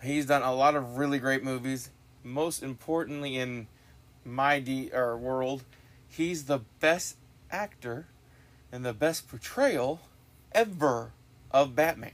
He's 0.02 0.26
done 0.26 0.44
a 0.44 0.54
lot 0.54 0.76
of 0.76 0.98
really 0.98 1.20
great 1.20 1.44
movies. 1.44 1.90
Most 2.24 2.64
importantly, 2.64 3.38
in 3.38 3.68
my 4.26 4.60
de- 4.60 4.92
or 4.94 5.18
world, 5.18 5.64
he's 6.08 6.46
the 6.46 6.60
best 6.80 7.18
actor 7.52 8.08
and 8.72 8.86
the 8.86 8.94
best 8.94 9.28
portrayal 9.28 10.02
ever 10.52 11.12
of 11.52 11.76
Batman 11.76 12.12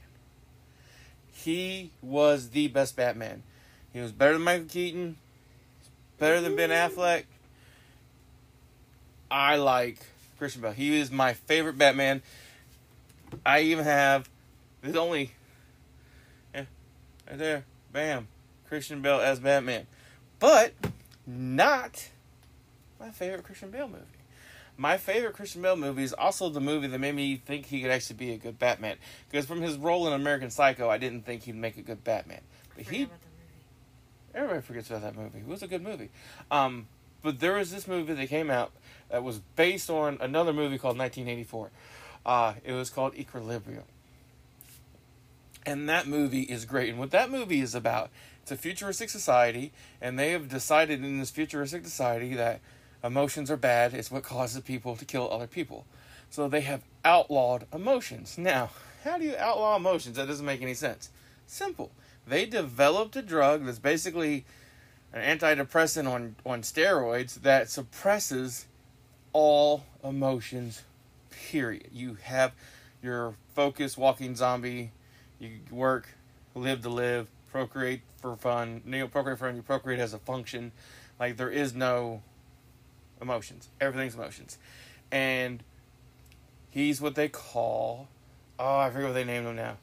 he 1.36 1.90
was 2.02 2.50
the 2.50 2.68
best 2.68 2.96
Batman. 2.96 3.42
He 3.92 4.00
was 4.00 4.10
better 4.10 4.32
than 4.32 4.42
Michael 4.42 4.66
Keaton, 4.66 5.16
better 6.18 6.40
than 6.40 6.56
Ben 6.56 6.70
Affleck. 6.70 7.24
I 9.30 9.56
like 9.56 9.98
Christian 10.38 10.62
Bale. 10.62 10.72
He 10.72 10.98
is 10.98 11.10
my 11.10 11.34
favorite 11.34 11.76
Batman. 11.76 12.22
I 13.44 13.60
even 13.60 13.84
have 13.84 14.28
there's 14.82 14.96
only 14.96 15.32
yeah, 16.54 16.64
right 17.28 17.38
there, 17.38 17.64
bam, 17.92 18.28
Christian 18.68 19.02
Bale 19.02 19.20
as 19.20 19.38
Batman, 19.38 19.86
but 20.38 20.72
not 21.26 22.08
my 22.98 23.10
favorite 23.10 23.44
Christian 23.44 23.70
Bale 23.70 23.88
movie. 23.88 24.04
My 24.78 24.98
favorite 24.98 25.34
Christian 25.34 25.62
Bale 25.62 25.76
movie 25.76 26.02
is 26.02 26.12
also 26.12 26.50
the 26.50 26.60
movie 26.60 26.86
that 26.88 26.98
made 26.98 27.14
me 27.14 27.36
think 27.36 27.66
he 27.66 27.80
could 27.80 27.90
actually 27.90 28.16
be 28.16 28.32
a 28.32 28.36
good 28.36 28.58
Batman. 28.58 28.96
Because 29.30 29.46
from 29.46 29.62
his 29.62 29.76
role 29.76 30.06
in 30.06 30.12
American 30.12 30.50
Psycho, 30.50 30.90
I 30.90 30.98
didn't 30.98 31.24
think 31.24 31.44
he'd 31.44 31.54
make 31.54 31.78
a 31.78 31.82
good 31.82 32.04
Batman. 32.04 32.42
But 32.74 32.84
he, 32.84 33.04
about 33.04 33.20
the 33.20 33.26
movie. 33.26 34.34
everybody 34.34 34.60
forgets 34.60 34.90
about 34.90 35.02
that 35.02 35.16
movie. 35.16 35.38
It 35.38 35.46
was 35.46 35.62
a 35.62 35.66
good 35.66 35.82
movie. 35.82 36.10
Um, 36.50 36.88
but 37.22 37.40
there 37.40 37.54
was 37.54 37.70
this 37.70 37.88
movie 37.88 38.12
that 38.12 38.28
came 38.28 38.50
out 38.50 38.70
that 39.10 39.24
was 39.24 39.40
based 39.56 39.88
on 39.88 40.18
another 40.20 40.52
movie 40.52 40.78
called 40.78 40.98
1984. 40.98 41.70
Uh, 42.26 42.54
it 42.64 42.72
was 42.72 42.90
called 42.90 43.14
Equilibrium. 43.14 43.84
And 45.64 45.88
that 45.88 46.06
movie 46.06 46.42
is 46.42 46.64
great. 46.64 46.90
And 46.90 46.98
what 46.98 47.10
that 47.12 47.30
movie 47.30 47.60
is 47.60 47.74
about, 47.74 48.10
it's 48.42 48.52
a 48.52 48.56
futuristic 48.56 49.08
society, 49.10 49.72
and 50.00 50.18
they 50.18 50.30
have 50.30 50.48
decided 50.48 51.02
in 51.02 51.18
this 51.18 51.30
futuristic 51.30 51.84
society 51.84 52.34
that 52.34 52.60
emotions 53.02 53.50
are 53.50 53.56
bad. 53.56 53.94
It's 53.94 54.10
what 54.10 54.22
causes 54.22 54.60
people 54.62 54.96
to 54.96 55.04
kill 55.04 55.30
other 55.30 55.46
people. 55.46 55.86
So 56.30 56.48
they 56.48 56.62
have 56.62 56.82
outlawed 57.04 57.66
emotions. 57.72 58.36
Now, 58.36 58.70
how 59.04 59.18
do 59.18 59.24
you 59.24 59.36
outlaw 59.36 59.76
emotions? 59.76 60.16
That 60.16 60.26
doesn't 60.26 60.44
make 60.44 60.62
any 60.62 60.74
sense. 60.74 61.10
Simple. 61.46 61.92
They 62.26 62.44
developed 62.44 63.14
a 63.16 63.22
drug 63.22 63.64
that's 63.64 63.78
basically 63.78 64.44
an 65.12 65.38
antidepressant 65.38 66.10
on, 66.10 66.36
on 66.44 66.62
steroids 66.62 67.42
that 67.42 67.70
suppresses 67.70 68.66
all 69.32 69.84
emotions, 70.02 70.82
period. 71.30 71.88
You 71.92 72.16
have 72.22 72.52
your 73.02 73.34
focus, 73.54 73.96
walking 73.96 74.34
zombie, 74.34 74.90
you 75.38 75.50
work, 75.70 76.08
live 76.54 76.82
to 76.82 76.88
live, 76.88 77.28
procreate 77.52 78.00
for 78.20 78.36
fun, 78.36 78.82
you 78.86 79.06
procreate 79.06 79.38
for 79.38 79.46
fun, 79.46 79.56
you 79.56 79.62
procreate 79.62 80.00
as 80.00 80.14
a 80.14 80.18
function. 80.18 80.72
Like 81.20 81.36
there 81.36 81.50
is 81.50 81.74
no 81.74 82.22
emotions. 83.20 83.68
Everything's 83.80 84.14
emotions. 84.14 84.58
And 85.10 85.62
he's 86.70 87.00
what 87.00 87.14
they 87.14 87.28
call 87.28 88.08
oh, 88.58 88.78
I 88.78 88.90
forget 88.90 89.08
what 89.08 89.14
they 89.14 89.24
named 89.24 89.46
him 89.46 89.56
now. 89.56 89.76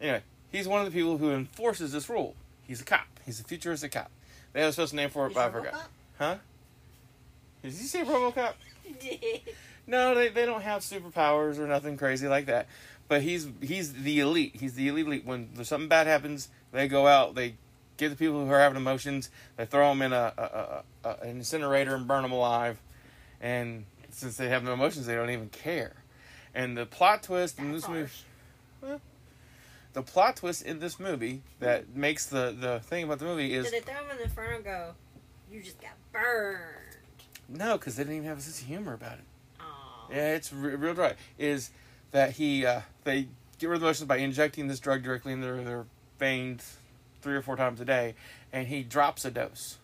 Anyway, 0.00 0.22
he's 0.50 0.68
one 0.68 0.80
of 0.80 0.86
the 0.86 0.98
people 0.98 1.18
who 1.18 1.32
enforces 1.32 1.92
this 1.92 2.08
rule. 2.08 2.34
He's 2.66 2.80
a 2.80 2.84
cop. 2.84 3.06
He's 3.24 3.40
a 3.40 3.44
futuristic 3.44 3.92
cop. 3.92 4.10
They 4.52 4.60
have 4.60 4.70
a 4.70 4.72
special 4.72 4.96
name 4.96 5.10
for 5.10 5.26
it, 5.26 5.28
He's 5.30 5.34
but 5.36 5.48
I 5.48 5.50
forgot. 5.50 5.88
Huh? 6.18 6.36
Did 7.62 7.72
you 7.72 7.86
say 7.86 8.04
RoboCop? 8.04 8.54
No, 9.90 10.14
they, 10.14 10.28
they 10.28 10.44
don't 10.44 10.60
have 10.60 10.82
superpowers 10.82 11.58
or 11.58 11.66
nothing 11.66 11.96
crazy 11.96 12.28
like 12.28 12.44
that. 12.44 12.66
But 13.08 13.22
he's 13.22 13.48
he's 13.62 13.94
the 13.94 14.20
elite. 14.20 14.56
He's 14.60 14.74
the 14.74 14.86
elite. 14.88 15.06
elite. 15.06 15.24
When 15.24 15.48
there's 15.54 15.68
something 15.68 15.88
bad 15.88 16.06
happens, 16.06 16.50
they 16.72 16.88
go 16.88 17.06
out. 17.06 17.34
They 17.34 17.54
get 17.98 18.08
the 18.08 18.16
people 18.16 18.46
who 18.46 18.50
are 18.50 18.60
having 18.60 18.76
emotions. 18.78 19.28
They 19.56 19.66
throw 19.66 19.90
them 19.90 20.00
in 20.00 20.12
a, 20.14 20.32
a, 20.38 20.42
a, 20.42 20.82
a 21.10 21.16
an 21.22 21.28
incinerator 21.36 21.94
and 21.94 22.06
burn 22.06 22.22
them 22.22 22.32
alive. 22.32 22.80
And 23.40 23.84
since 24.10 24.36
they 24.38 24.48
have 24.48 24.64
no 24.64 24.72
emotions, 24.72 25.04
they 25.04 25.14
don't 25.14 25.30
even 25.30 25.50
care. 25.50 25.92
And 26.54 26.76
the 26.76 26.86
plot 26.86 27.22
twist 27.24 27.58
in 27.58 27.72
this 27.72 27.86
movie, 27.86 28.10
well, 28.80 29.00
the 29.92 30.02
plot 30.02 30.36
twist 30.36 30.62
in 30.62 30.78
this 30.78 30.98
movie 30.98 31.42
that 31.60 31.94
makes 31.94 32.26
the 32.26 32.56
the 32.58 32.80
thing 32.80 33.04
about 33.04 33.18
the 33.18 33.26
movie 33.26 33.52
is 33.52 33.70
Did 33.70 33.74
they 33.84 33.92
throw 33.92 34.02
him 34.02 34.10
in 34.12 34.18
the 34.18 34.28
front 34.28 34.54
and 34.54 34.64
go, 34.64 34.94
you 35.52 35.60
just 35.60 35.80
got 35.80 35.90
burned? 36.12 36.62
no, 37.48 37.78
because 37.78 37.96
they 37.96 38.02
didn't 38.04 38.16
even 38.16 38.28
have 38.28 38.38
a 38.38 38.40
sense 38.40 38.60
of 38.60 38.66
humor 38.66 38.94
about 38.94 39.14
it. 39.18 39.24
Aw. 39.60 40.06
Yeah, 40.10 40.34
it's 40.34 40.52
re- 40.52 40.74
real 40.74 40.94
dry. 40.94 41.14
Is 41.38 41.70
that 42.12 42.32
he? 42.32 42.64
Uh, 42.64 42.80
they 43.04 43.28
get 43.58 43.68
rid 43.68 43.76
of 43.76 43.80
the 43.80 43.86
emotions 43.86 44.08
by 44.08 44.16
injecting 44.16 44.68
this 44.68 44.80
drug 44.80 45.02
directly 45.02 45.32
into 45.32 45.46
their 45.46 45.62
their 45.64 45.84
veins 46.18 46.76
three 47.22 47.34
or 47.34 47.42
four 47.42 47.56
times 47.56 47.80
a 47.80 47.84
day, 47.84 48.14
and 48.52 48.68
he 48.68 48.82
drops 48.82 49.24
a 49.24 49.30
dose, 49.30 49.78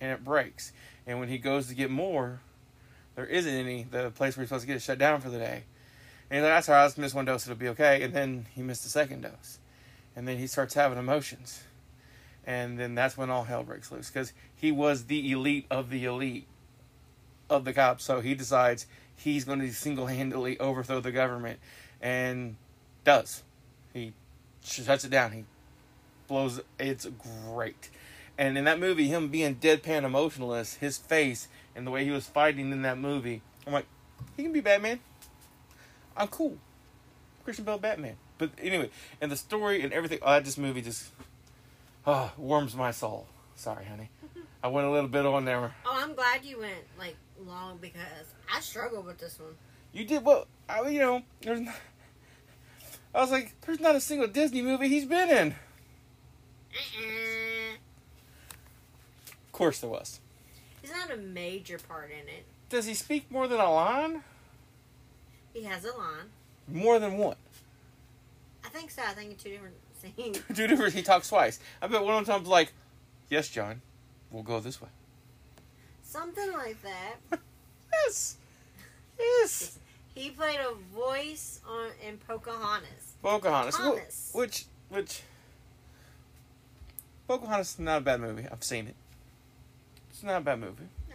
and 0.00 0.10
it 0.12 0.24
breaks. 0.24 0.72
And 1.06 1.18
when 1.20 1.28
he 1.28 1.38
goes 1.38 1.68
to 1.68 1.74
get 1.74 1.90
more, 1.90 2.40
there 3.14 3.26
isn't 3.26 3.52
any. 3.52 3.84
The 3.84 4.10
place 4.10 4.36
where 4.36 4.42
he's 4.42 4.48
supposed 4.48 4.62
to 4.62 4.66
get 4.66 4.76
it 4.76 4.82
shut 4.82 4.98
down 4.98 5.20
for 5.20 5.30
the 5.30 5.38
day. 5.38 5.64
And 6.30 6.38
he's 6.38 6.42
like, 6.42 6.52
"That's 6.52 6.68
all 6.68 6.74
right. 6.74 6.82
I'll 6.82 6.88
just 6.88 6.98
miss 6.98 7.14
one 7.14 7.24
dose. 7.24 7.46
It'll 7.46 7.56
be 7.56 7.68
okay." 7.68 8.02
And 8.02 8.14
then 8.14 8.46
he 8.54 8.62
missed 8.62 8.82
the 8.82 8.90
second 8.90 9.22
dose, 9.22 9.58
and 10.14 10.28
then 10.28 10.38
he 10.38 10.46
starts 10.46 10.74
having 10.74 10.98
emotions, 10.98 11.62
and 12.46 12.78
then 12.78 12.94
that's 12.94 13.16
when 13.16 13.30
all 13.30 13.44
hell 13.44 13.62
breaks 13.62 13.90
loose 13.90 14.08
because 14.08 14.32
he 14.54 14.70
was 14.70 15.06
the 15.06 15.32
elite 15.32 15.66
of 15.70 15.90
the 15.90 16.04
elite 16.04 16.46
of 17.48 17.64
the 17.64 17.72
cops. 17.72 18.04
So 18.04 18.20
he 18.20 18.34
decides 18.34 18.86
he's 19.16 19.44
going 19.44 19.60
to 19.60 19.72
single 19.72 20.06
handedly 20.06 20.58
overthrow 20.60 21.00
the 21.00 21.12
government 21.12 21.58
and 22.00 22.56
does. 23.04 23.42
He 23.92 24.12
shuts 24.62 25.04
it 25.04 25.10
down. 25.10 25.32
He 25.32 25.44
blows 26.28 26.60
it's 26.78 27.06
great. 27.46 27.90
And 28.36 28.56
in 28.56 28.64
that 28.64 28.78
movie, 28.78 29.08
him 29.08 29.28
being 29.28 29.56
deadpan 29.56 30.04
emotionless, 30.04 30.74
his 30.74 30.96
face 30.96 31.48
and 31.74 31.86
the 31.86 31.90
way 31.90 32.04
he 32.04 32.10
was 32.10 32.26
fighting 32.26 32.70
in 32.70 32.82
that 32.82 32.98
movie, 32.98 33.42
I'm 33.66 33.72
like, 33.72 33.86
he 34.36 34.44
can 34.44 34.52
be 34.52 34.60
Batman. 34.60 35.00
I'm 36.16 36.28
cool. 36.28 36.56
Christian 37.44 37.64
Bale 37.64 37.78
Batman. 37.78 38.16
But 38.36 38.50
anyway, 38.62 38.90
and 39.20 39.32
the 39.32 39.36
story 39.36 39.82
and 39.82 39.92
everything, 39.92 40.20
oh, 40.22 40.30
that 40.30 40.44
just 40.44 40.58
movie 40.58 40.82
just 40.82 41.10
oh, 42.06 42.32
warms 42.36 42.76
my 42.76 42.92
soul. 42.92 43.26
Sorry, 43.56 43.84
honey. 43.84 44.10
I 44.62 44.68
went 44.68 44.86
a 44.86 44.90
little 44.90 45.08
bit 45.08 45.26
on 45.26 45.44
there. 45.44 45.74
Oh, 45.84 45.98
I'm 46.00 46.14
glad 46.14 46.44
you 46.44 46.60
went 46.60 46.84
like 46.98 47.16
long 47.44 47.78
because 47.78 48.34
I 48.52 48.60
struggled 48.60 49.06
with 49.06 49.18
this 49.18 49.38
one. 49.40 49.54
You 49.92 50.04
did 50.04 50.24
well. 50.24 50.46
I 50.68 50.88
you 50.88 51.00
know, 51.00 51.22
there's. 51.40 51.60
Not, 51.60 51.74
I 53.14 53.20
was 53.20 53.30
like, 53.30 53.54
there's 53.62 53.80
not 53.80 53.96
a 53.96 54.00
single 54.00 54.28
Disney 54.28 54.62
movie 54.62 54.88
he's 54.88 55.06
been 55.06 55.30
in. 55.30 55.54
Uh-uh. 56.78 57.74
Of 59.46 59.52
course 59.52 59.80
there 59.80 59.90
was. 59.90 60.20
He's 60.80 60.92
not 60.92 61.10
a 61.10 61.16
major 61.16 61.78
part 61.78 62.10
in 62.10 62.28
it. 62.28 62.44
Does 62.68 62.86
he 62.86 62.94
speak 62.94 63.30
more 63.30 63.48
than 63.48 63.60
a 63.60 63.72
line? 63.72 64.22
He 65.52 65.64
has 65.64 65.84
a 65.84 65.96
line. 65.96 66.26
More 66.68 66.98
than 66.98 67.18
one. 67.18 67.36
I 68.64 68.68
think 68.68 68.90
so. 68.90 69.02
I 69.02 69.12
think 69.14 69.32
it's 69.32 69.42
two 69.42 69.50
different 69.50 69.74
scenes. 70.16 70.40
Two 70.54 70.66
different. 70.66 70.94
He 70.94 71.02
talks 71.02 71.28
twice. 71.28 71.58
I 71.82 71.86
bet 71.88 72.02
one 72.04 72.14
of 72.18 72.26
them 72.26 72.36
times 72.36 72.46
like, 72.48 72.72
"Yes, 73.30 73.48
John, 73.48 73.80
we'll 74.30 74.42
go 74.42 74.60
this 74.60 74.80
way." 74.80 74.88
Something 76.02 76.52
like 76.52 76.76
that. 76.82 77.40
Yes, 78.04 78.36
yes. 79.18 79.78
He 80.14 80.30
played 80.30 80.60
a 80.60 80.74
voice 80.94 81.60
on 81.68 81.88
in 82.06 82.18
Pocahontas. 82.18 83.14
Pocahontas, 83.22 83.76
Thomas. 83.76 84.30
which 84.34 84.66
which. 84.90 85.22
Pocahontas 87.28 87.74
is 87.74 87.78
not 87.78 87.98
a 87.98 88.00
bad 88.00 88.20
movie. 88.20 88.46
I've 88.50 88.64
seen 88.64 88.88
it. 88.88 88.94
It's 90.10 90.22
not 90.22 90.38
a 90.38 90.40
bad 90.40 90.58
movie. 90.58 90.88
No. 91.08 91.14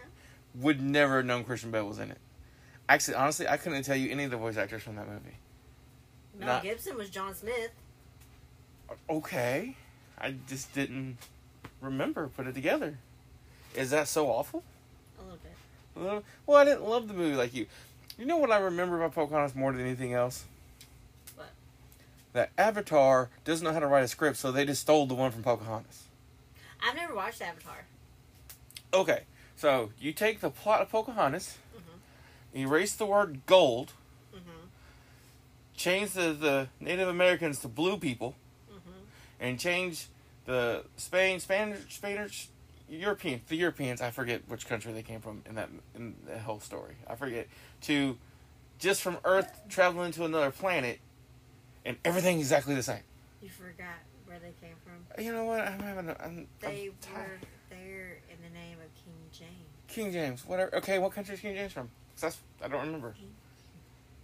Would 0.62 0.80
never 0.80 1.16
have 1.18 1.26
known 1.26 1.44
Christian 1.44 1.70
Bale 1.70 1.86
was 1.86 1.98
in 1.98 2.10
it. 2.10 2.18
Actually, 2.88 3.14
honestly, 3.16 3.48
I 3.48 3.56
couldn't 3.56 3.82
tell 3.82 3.96
you 3.96 4.10
any 4.10 4.24
of 4.24 4.30
the 4.30 4.36
voice 4.36 4.56
actors 4.56 4.82
from 4.82 4.96
that 4.96 5.08
movie. 5.08 5.36
Mel 6.38 6.48
Not- 6.48 6.62
Gibson 6.62 6.96
was 6.96 7.10
John 7.10 7.34
Smith. 7.34 7.70
Okay. 9.10 9.76
I 10.18 10.34
just 10.48 10.72
didn't 10.74 11.18
remember 11.80 12.28
put 12.28 12.46
it 12.46 12.54
together. 12.54 12.98
Is 13.74 13.90
that 13.90 14.06
so 14.06 14.28
awful? 14.28 14.62
A 15.18 15.22
little 15.22 15.38
bit. 15.38 16.18
Uh, 16.18 16.20
Well, 16.46 16.58
I 16.58 16.64
didn't 16.64 16.84
love 16.88 17.08
the 17.08 17.14
movie 17.14 17.34
like 17.36 17.52
you. 17.54 17.66
You 18.16 18.24
know 18.26 18.36
what 18.36 18.52
I 18.52 18.58
remember 18.58 18.96
about 18.96 19.14
Pocahontas 19.14 19.56
more 19.56 19.72
than 19.72 19.80
anything 19.80 20.12
else? 20.12 20.44
What? 21.34 21.48
That 22.32 22.50
Avatar 22.56 23.30
doesn't 23.44 23.64
know 23.64 23.72
how 23.72 23.80
to 23.80 23.88
write 23.88 24.04
a 24.04 24.08
script, 24.08 24.36
so 24.36 24.52
they 24.52 24.64
just 24.64 24.82
stole 24.82 25.06
the 25.06 25.14
one 25.14 25.32
from 25.32 25.42
Pocahontas. 25.42 26.03
I've 26.84 26.94
never 26.94 27.14
watched 27.14 27.40
Avatar. 27.40 27.86
Okay, 28.92 29.22
so 29.56 29.90
you 29.98 30.12
take 30.12 30.40
the 30.40 30.50
plot 30.50 30.82
of 30.82 30.90
Pocahontas, 30.90 31.56
Mm-hmm. 31.74 32.58
erase 32.58 32.94
the 32.94 33.06
word 33.06 33.40
gold, 33.46 33.92
Mhm. 34.34 34.68
change 35.76 36.12
the, 36.12 36.32
the 36.32 36.68
Native 36.80 37.08
Americans 37.08 37.58
to 37.60 37.68
blue 37.68 37.96
people, 37.96 38.36
Mhm. 38.70 38.78
and 39.40 39.58
change 39.58 40.06
the 40.44 40.84
Spain, 40.96 41.40
Spanish, 41.40 41.94
Spanish, 41.94 42.48
European, 42.88 43.40
the 43.48 43.56
Europeans. 43.56 44.00
I 44.02 44.10
forget 44.10 44.46
which 44.46 44.66
country 44.66 44.92
they 44.92 45.02
came 45.02 45.20
from 45.22 45.42
in 45.46 45.54
that 45.54 45.70
in 45.94 46.16
the 46.26 46.38
whole 46.40 46.60
story. 46.60 46.96
I 47.06 47.14
forget 47.16 47.48
to 47.82 48.18
just 48.78 49.00
from 49.00 49.16
Earth 49.24 49.62
traveling 49.70 50.12
to 50.12 50.24
another 50.24 50.50
planet, 50.50 51.00
and 51.84 51.96
everything 52.04 52.38
exactly 52.38 52.74
the 52.74 52.82
same. 52.82 53.02
You 53.40 53.48
forgot 53.48 53.96
where 54.34 54.50
they 54.50 54.66
came 54.66 54.76
from. 54.84 55.22
You 55.24 55.32
know 55.32 55.44
what? 55.44 55.60
I'm 55.60 55.78
having. 55.80 56.08
A, 56.08 56.16
I'm, 56.20 56.46
They 56.60 56.90
I'm 57.06 57.14
were 57.14 57.38
there 57.70 58.18
in 58.30 58.36
the 58.42 58.52
name 58.58 58.78
of 58.80 58.92
King 59.04 59.14
James. 59.32 59.68
King 59.88 60.12
James. 60.12 60.46
Whatever. 60.46 60.74
Okay, 60.76 60.98
what 60.98 61.12
country 61.12 61.34
is 61.34 61.40
King 61.40 61.54
James 61.54 61.72
from? 61.72 61.88
'Cause 62.14 62.20
that's 62.20 62.38
I 62.62 62.68
don't 62.68 62.84
remember. 62.86 63.14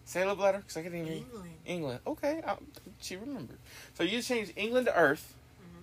Say 0.05 0.23
a 0.23 0.27
little 0.27 0.43
louder, 0.43 0.59
because 0.59 0.77
I 0.77 0.83
couldn't 0.83 0.99
even. 1.01 1.13
England. 1.13 1.51
England. 1.67 2.01
Okay, 2.07 2.43
I, 2.45 2.57
she 3.01 3.17
remembered. 3.17 3.59
So 3.95 4.03
you 4.03 4.21
change 4.23 4.53
England 4.57 4.87
to 4.87 4.97
Earth, 4.97 5.35
Mm-hmm. 5.63 5.83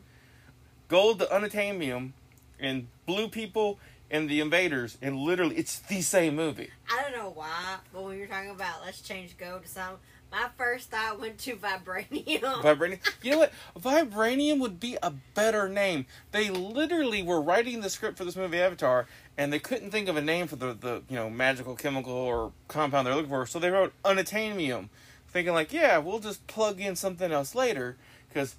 gold 0.89 1.19
to 1.19 1.25
unatamium, 1.27 2.11
and 2.59 2.87
blue 3.05 3.29
people 3.29 3.79
and 4.11 4.29
the 4.29 4.39
invaders, 4.41 4.97
and 5.01 5.17
literally 5.17 5.55
it's 5.57 5.79
the 5.79 6.01
same 6.01 6.35
movie. 6.35 6.71
I 6.91 7.01
don't 7.03 7.13
know 7.17 7.29
why, 7.29 7.77
but 7.93 8.03
when 8.03 8.17
you're 8.17 8.27
talking 8.27 8.49
about 8.51 8.81
let's 8.83 9.01
change 9.01 9.37
gold 9.37 9.63
to 9.63 9.67
some, 9.69 9.95
my 10.31 10.49
first 10.57 10.91
thought 10.91 11.19
went 11.19 11.37
to 11.39 11.55
vibranium. 11.55 12.41
Vibranium. 12.61 12.99
You 13.21 13.31
know 13.31 13.37
what? 13.39 13.53
Vibranium 13.79 14.59
would 14.59 14.79
be 14.79 14.97
a 15.01 15.11
better 15.33 15.69
name. 15.69 16.05
They 16.31 16.49
literally 16.49 17.23
were 17.23 17.41
writing 17.41 17.81
the 17.81 17.89
script 17.89 18.17
for 18.17 18.25
this 18.25 18.35
movie 18.35 18.59
Avatar, 18.59 19.07
and 19.37 19.53
they 19.53 19.59
couldn't 19.59 19.91
think 19.91 20.09
of 20.09 20.17
a 20.17 20.21
name 20.21 20.47
for 20.47 20.55
the, 20.55 20.73
the 20.73 21.01
you 21.09 21.15
know 21.15 21.29
magical 21.29 21.75
chemical 21.75 22.13
or 22.13 22.51
compound 22.67 23.07
they're 23.07 23.15
looking 23.15 23.29
for, 23.29 23.45
so 23.45 23.59
they 23.59 23.69
wrote 23.69 23.93
unatamium, 24.03 24.89
thinking 25.29 25.53
like, 25.53 25.71
yeah, 25.71 25.97
we'll 25.97 26.19
just 26.19 26.45
plug 26.47 26.81
in 26.81 26.95
something 26.95 27.31
else 27.31 27.55
later, 27.55 27.97
because 28.29 28.55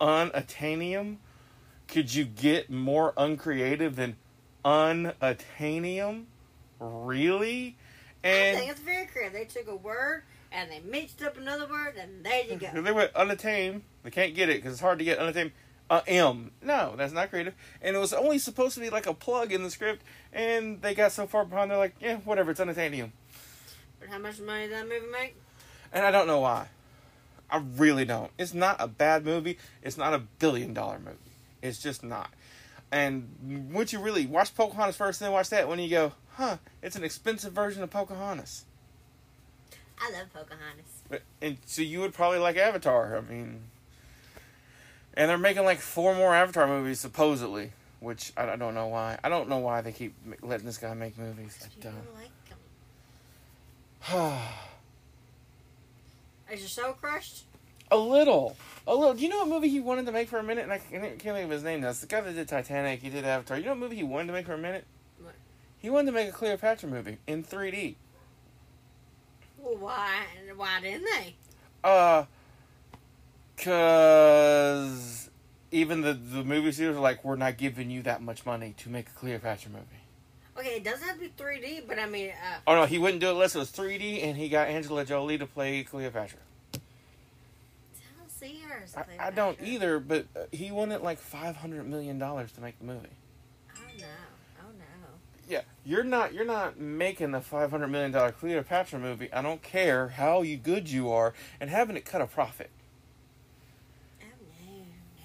unatanium. 0.00 1.16
Could 1.88 2.14
you 2.14 2.24
get 2.24 2.70
more 2.70 3.12
uncreative 3.18 3.96
than 3.96 4.16
unatanium? 4.64 6.24
Really? 6.80 7.76
And 8.24 8.56
I 8.56 8.60
think 8.60 8.70
it's 8.70 8.80
very 8.80 9.06
creative. 9.06 9.32
They 9.34 9.44
took 9.44 9.68
a 9.68 9.76
word 9.76 10.22
and 10.52 10.70
they 10.70 10.80
mixed 10.80 11.22
up 11.22 11.36
another 11.36 11.66
word, 11.66 11.94
and 11.98 12.24
there 12.24 12.44
you 12.44 12.56
go. 12.56 12.68
They 12.82 12.92
went 12.92 13.14
unatamed. 13.14 13.82
They 14.02 14.10
can't 14.10 14.34
get 14.34 14.48
it 14.48 14.56
because 14.56 14.72
it's 14.72 14.80
hard 14.80 14.98
to 14.98 15.04
get 15.04 15.18
unatamed. 15.18 15.52
Uh, 15.90 16.00
M. 16.06 16.52
No, 16.62 16.94
that's 16.96 17.12
not 17.12 17.30
creative. 17.30 17.54
And 17.82 17.94
it 17.94 17.98
was 17.98 18.12
only 18.12 18.38
supposed 18.38 18.74
to 18.74 18.80
be 18.80 18.88
like 18.88 19.06
a 19.06 19.14
plug 19.14 19.52
in 19.52 19.62
the 19.62 19.70
script, 19.70 20.02
and 20.32 20.80
they 20.80 20.94
got 20.94 21.12
so 21.12 21.26
far 21.26 21.44
behind, 21.44 21.70
they're 21.70 21.78
like, 21.78 21.94
yeah, 22.00 22.16
whatever, 22.18 22.50
it's 22.50 22.60
unatanium. 22.60 23.10
But 24.00 24.08
how 24.08 24.18
much 24.18 24.40
money 24.40 24.62
did 24.68 24.72
that 24.72 24.88
movie 24.88 25.06
make? 25.10 25.36
and 25.92 26.06
I 26.06 26.10
don't 26.10 26.26
know 26.26 26.40
why. 26.40 26.68
I 27.50 27.58
really 27.76 28.06
don't. 28.06 28.30
It's 28.38 28.54
not 28.54 28.76
a 28.78 28.88
bad 28.88 29.26
movie. 29.26 29.58
It's 29.82 29.98
not 29.98 30.14
a 30.14 30.20
billion 30.20 30.72
dollar 30.72 30.98
movie. 30.98 31.18
It's 31.60 31.82
just 31.82 32.02
not. 32.02 32.30
And 32.90 33.70
once 33.72 33.92
you 33.92 34.00
really 34.00 34.26
watch 34.26 34.54
Pocahontas 34.54 34.96
first, 34.96 35.20
then 35.20 35.32
watch 35.32 35.50
that, 35.50 35.68
when 35.68 35.78
you 35.78 35.90
go, 35.90 36.12
huh, 36.34 36.56
it's 36.82 36.96
an 36.96 37.04
expensive 37.04 37.52
version 37.52 37.82
of 37.82 37.90
Pocahontas. 37.90 38.64
I 40.02 40.10
love 40.10 40.32
Pocahontas. 40.32 41.02
But, 41.08 41.22
and 41.40 41.58
so 41.64 41.82
you 41.82 42.00
would 42.00 42.12
probably 42.12 42.38
like 42.38 42.56
Avatar. 42.56 43.16
I 43.16 43.20
mean, 43.32 43.60
and 45.14 45.30
they're 45.30 45.38
making 45.38 45.64
like 45.64 45.78
four 45.78 46.14
more 46.14 46.34
Avatar 46.34 46.66
movies 46.66 46.98
supposedly, 46.98 47.70
which 48.00 48.32
I, 48.36 48.50
I 48.50 48.56
don't 48.56 48.74
know 48.74 48.88
why. 48.88 49.18
I 49.22 49.28
don't 49.28 49.48
know 49.48 49.58
why 49.58 49.80
they 49.80 49.92
keep 49.92 50.14
letting 50.42 50.66
this 50.66 50.78
guy 50.78 50.92
make 50.94 51.16
movies. 51.16 51.56
I 51.62 51.68
don't. 51.82 51.94
like 52.14 52.30
'em. 54.10 54.38
Is 56.52 56.60
your 56.60 56.68
soul 56.68 56.92
crushed? 56.94 57.44
A 57.90 57.96
little. 57.96 58.56
A 58.86 58.94
little. 58.94 59.14
Do 59.14 59.22
you 59.22 59.28
know 59.28 59.38
what 59.38 59.48
movie 59.48 59.68
he 59.68 59.78
wanted 59.80 60.06
to 60.06 60.12
make 60.12 60.28
for 60.28 60.38
a 60.38 60.42
minute? 60.42 60.64
And 60.64 60.72
I 60.72 60.78
can't 60.78 61.20
think 61.20 61.44
of 61.44 61.50
his 61.50 61.62
name 61.62 61.82
now. 61.82 61.92
The 61.92 62.06
guy 62.06 62.22
that 62.22 62.34
did 62.34 62.48
Titanic. 62.48 63.02
He 63.02 63.10
did 63.10 63.24
Avatar. 63.24 63.56
You 63.58 63.66
know 63.66 63.70
what 63.70 63.78
movie 63.80 63.96
he 63.96 64.02
wanted 64.02 64.28
to 64.28 64.32
make 64.32 64.46
for 64.46 64.54
a 64.54 64.58
minute? 64.58 64.84
What? 65.20 65.34
He 65.78 65.90
wanted 65.90 66.06
to 66.06 66.12
make 66.12 66.28
a 66.28 66.32
Cleopatra 66.32 66.88
movie 66.88 67.18
in 67.26 67.44
3D. 67.44 67.94
Well, 69.62 69.76
why? 69.76 70.24
Why 70.56 70.80
didn't 70.80 71.04
they? 71.04 71.34
Uh, 71.84 72.24
cause 73.56 75.30
even 75.70 76.00
the 76.00 76.14
the 76.14 76.42
movie 76.42 76.72
studios 76.72 76.96
are 76.96 77.00
like, 77.00 77.24
we're 77.24 77.36
not 77.36 77.56
giving 77.58 77.90
you 77.90 78.02
that 78.02 78.22
much 78.22 78.44
money 78.44 78.74
to 78.78 78.88
make 78.88 79.08
a 79.08 79.12
Cleopatra 79.12 79.70
movie. 79.70 79.86
Okay, 80.58 80.76
it 80.76 80.84
doesn't 80.84 81.06
have 81.06 81.16
to 81.16 81.22
be 81.22 81.32
3D, 81.36 81.88
but 81.88 81.98
I 81.98 82.06
mean, 82.06 82.30
uh, 82.30 82.58
Oh 82.66 82.74
no, 82.74 82.84
he 82.86 82.98
wouldn't 82.98 83.20
do 83.20 83.28
it 83.28 83.32
unless 83.32 83.54
it 83.54 83.58
was 83.58 83.70
3D, 83.70 84.24
and 84.24 84.36
he 84.36 84.48
got 84.48 84.68
Angela 84.68 85.04
Jolie 85.04 85.38
to 85.38 85.46
play 85.46 85.82
Cleopatra. 85.84 86.38
I 86.74 86.78
don't 88.18 88.30
see 88.30 88.60
her 88.68 88.84
I, 89.18 89.28
I 89.28 89.30
don't 89.30 89.58
either, 89.62 89.98
but 89.98 90.26
uh, 90.36 90.40
he 90.50 90.70
wanted 90.72 91.00
like 91.02 91.18
500 91.18 91.88
million 91.88 92.18
dollars 92.18 92.52
to 92.52 92.60
make 92.60 92.78
the 92.78 92.84
movie. 92.84 93.08
Oh 93.76 93.80
no! 93.98 94.06
Oh 94.60 94.70
no! 94.78 95.08
Yeah, 95.48 95.62
you're 95.84 96.04
not 96.04 96.32
you're 96.32 96.44
not 96.44 96.78
making 96.78 97.34
a 97.34 97.40
five 97.40 97.70
hundred 97.70 97.88
million 97.88 98.12
dollar 98.12 98.32
Cleopatra 98.32 98.98
movie. 98.98 99.32
I 99.32 99.42
don't 99.42 99.62
care 99.62 100.08
how 100.08 100.42
you 100.42 100.56
good 100.56 100.88
you 100.90 101.10
are, 101.10 101.34
and 101.60 101.70
having 101.70 101.96
it 101.96 102.04
cut 102.04 102.20
a 102.20 102.26
profit. 102.26 102.70
Oh 104.20 104.26
no! 104.60 104.74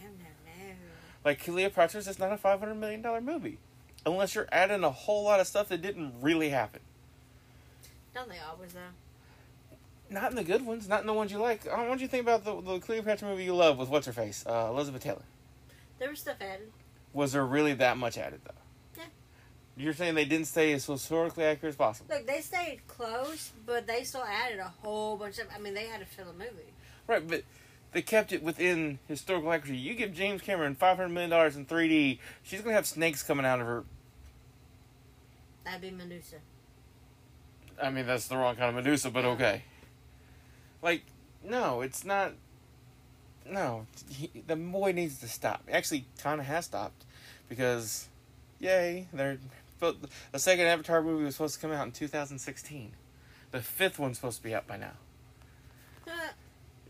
No! 0.01 0.07
No! 0.09 0.29
No! 0.45 0.73
Like 1.23 1.43
Cleopatra's 1.43 2.05
just 2.05 2.19
not 2.19 2.31
a 2.31 2.37
five 2.37 2.59
hundred 2.59 2.75
million 2.75 3.01
dollar 3.01 3.21
movie, 3.21 3.57
unless 4.05 4.35
you're 4.35 4.49
adding 4.51 4.83
a 4.83 4.91
whole 4.91 5.23
lot 5.23 5.39
of 5.39 5.47
stuff 5.47 5.69
that 5.69 5.81
didn't 5.81 6.15
really 6.21 6.49
happen. 6.49 6.81
Don't 8.15 8.29
they 8.29 8.39
always 8.39 8.73
though? 8.73 8.79
Not 10.09 10.29
in 10.31 10.37
the 10.37 10.43
good 10.43 10.65
ones, 10.65 10.87
not 10.87 11.01
in 11.01 11.07
the 11.07 11.13
ones 11.13 11.31
you 11.33 11.37
like. 11.37 11.67
Uh, 11.67 11.83
What 11.83 11.97
do 11.97 12.01
you 12.01 12.07
think 12.07 12.23
about 12.23 12.45
the, 12.45 12.61
the 12.61 12.79
Cleopatra 12.79 13.27
movie 13.27 13.43
you 13.43 13.53
love 13.53 13.77
with 13.77 13.89
what's 13.89 14.07
her 14.07 14.13
face, 14.13 14.45
uh, 14.47 14.69
Elizabeth 14.71 15.03
Taylor? 15.03 15.23
There 15.99 16.09
was 16.09 16.19
stuff 16.19 16.37
added. 16.39 16.71
Was 17.13 17.33
there 17.33 17.45
really 17.45 17.73
that 17.73 17.97
much 17.97 18.17
added 18.17 18.39
though? 18.45 18.53
You're 19.77 19.93
saying 19.93 20.15
they 20.15 20.25
didn't 20.25 20.47
stay 20.47 20.73
as 20.73 20.85
historically 20.85 21.43
accurate 21.43 21.73
as 21.73 21.75
possible, 21.77 22.15
Look, 22.15 22.25
they 22.25 22.41
stayed 22.41 22.79
close, 22.87 23.51
but 23.65 23.85
they 23.85 24.03
still 24.03 24.23
added 24.23 24.59
a 24.59 24.73
whole 24.81 25.17
bunch 25.17 25.37
of. 25.37 25.47
I 25.55 25.59
mean, 25.59 25.73
they 25.75 25.85
had 25.85 25.99
to 25.99 26.05
fill 26.05 26.29
a 26.29 26.33
movie. 26.33 26.73
right? 27.05 27.25
But 27.27 27.43
they 27.91 28.01
kept 28.01 28.33
it 28.33 28.41
within 28.41 28.97
historical 29.07 29.51
accuracy. 29.53 29.77
You 29.77 29.93
give 29.93 30.13
James 30.13 30.41
Cameron 30.41 30.75
five 30.75 30.97
hundred 30.97 31.09
million 31.09 31.29
dollars 31.29 31.55
in 31.55 31.65
3D, 31.65 32.17
she's 32.43 32.61
gonna 32.61 32.75
have 32.75 32.87
snakes 32.87 33.21
coming 33.23 33.45
out 33.45 33.59
of 33.61 33.67
her 33.67 33.83
That'd 35.63 35.81
be 35.81 35.91
Medusa. 35.91 36.37
I 37.81 37.89
mean, 37.89 38.07
that's 38.07 38.27
the 38.27 38.37
wrong 38.37 38.55
kind 38.55 38.69
of 38.69 38.75
Medusa, 38.75 39.11
but 39.11 39.25
okay. 39.25 39.63
Like, 40.81 41.03
no, 41.43 41.81
it's 41.81 42.05
not. 42.05 42.33
No, 43.45 43.85
he, 44.09 44.29
the 44.47 44.55
boy 44.55 44.91
needs 44.93 45.19
to 45.19 45.27
stop. 45.27 45.63
Actually, 45.71 46.05
kind 46.19 46.39
of 46.39 46.45
has 46.47 46.65
stopped 46.65 47.05
because, 47.49 48.07
yay, 48.59 49.07
they're. 49.13 49.37
The 49.79 50.39
second 50.39 50.65
Avatar 50.65 51.01
movie 51.01 51.25
was 51.25 51.35
supposed 51.35 51.55
to 51.55 51.61
come 51.61 51.71
out 51.71 51.85
in 51.85 51.91
2016. 51.91 52.91
The 53.51 53.61
fifth 53.61 53.99
one's 53.99 54.17
supposed 54.17 54.37
to 54.37 54.43
be 54.43 54.53
out 54.55 54.67
by 54.67 54.77
now. 54.77 54.93
so 56.05 56.11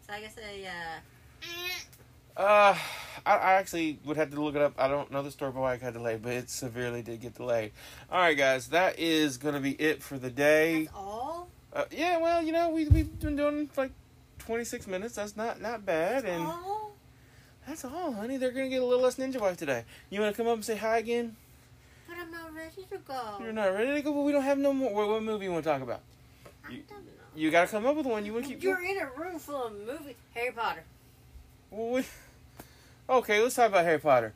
I 0.10 0.22
guess 0.22 0.36
a 0.38 0.68
uh, 0.68 2.42
Uh, 2.42 2.78
I, 3.26 3.36
I 3.36 3.54
actually 3.54 4.00
would 4.06 4.18
have 4.18 4.32
to 4.32 4.42
look 4.42 4.56
it 4.56 4.62
up. 4.62 4.74
I 4.78 4.88
don't 4.88 5.12
know 5.12 5.22
the 5.22 5.32
story 5.32 5.52
why 5.52 5.74
it 5.74 5.82
got 5.82 5.94
delayed, 5.94 6.22
but 6.22 6.34
it 6.34 6.50
severely 6.50 7.02
did 7.02 7.22
get 7.22 7.36
delayed. 7.36 7.72
All 8.12 8.20
right, 8.20 8.38
guys, 8.38 8.68
that 8.70 9.00
is 9.00 9.38
gonna 9.38 9.60
be 9.60 9.72
it 9.72 10.02
for 10.02 10.18
the 10.18 10.30
day. 10.30 10.86
that's 10.86 10.96
all. 10.96 11.50
Uh, 11.74 11.86
yeah, 11.92 12.18
well, 12.18 12.42
you 12.42 12.52
know, 12.52 12.70
we 12.70 12.88
we've 12.88 13.20
been 13.20 13.36
doing 13.36 13.70
like 13.76 13.92
twenty 14.40 14.64
six 14.64 14.88
minutes. 14.88 15.16
That's 15.16 15.36
not 15.36 15.62
not 15.62 15.86
bad, 15.86 16.26
and 16.26 16.44
all. 16.44 16.94
that's 17.68 17.84
all, 17.86 18.14
honey. 18.14 18.38
They're 18.38 18.52
gonna 18.52 18.70
get 18.70 18.82
a 18.82 18.86
little 18.86 19.04
less 19.04 19.16
ninja 19.18 19.40
wife 19.42 19.58
today. 19.58 19.84
You 20.10 20.22
want 20.22 20.36
to 20.36 20.42
come 20.42 20.48
up 20.48 20.56
and 20.56 20.66
say 20.66 20.78
hi 20.78 21.00
again? 21.00 21.36
I'm 22.28 22.32
not 22.34 22.54
ready 22.54 22.84
to 22.92 22.98
go. 22.98 23.38
You're 23.40 23.54
not 23.54 23.74
ready 23.74 23.94
to 23.94 24.02
go, 24.02 24.14
but 24.14 24.22
we 24.22 24.32
don't 24.32 24.44
have 24.44 24.58
no 24.58 24.74
more. 24.74 24.94
What, 24.94 25.08
what 25.08 25.24
movie 25.24 25.46
you 25.46 25.52
want 25.54 25.64
to 25.64 25.70
talk 25.70 25.82
about? 25.82 26.02
I 26.68 26.72
you- 26.72 26.84
don't 26.90 27.06
know. 27.06 27.12
You 27.36 27.52
gotta 27.52 27.68
come 27.68 27.86
up 27.86 27.96
with 27.96 28.06
one. 28.08 28.26
You 28.26 28.34
want 28.34 28.46
to 28.46 28.54
keep. 28.54 28.64
You're 28.64 28.84
in 28.84 28.98
a 28.98 29.10
room 29.18 29.38
full 29.38 29.68
of 29.68 29.74
movies. 29.74 30.16
Harry 30.34 30.52
Potter. 30.52 30.84
Well, 31.72 31.90
we... 31.92 32.04
Okay, 33.10 33.42
let's 33.42 33.56
talk 33.56 33.70
about 33.70 33.86
Harry 33.86 34.00
Potter. 34.00 34.34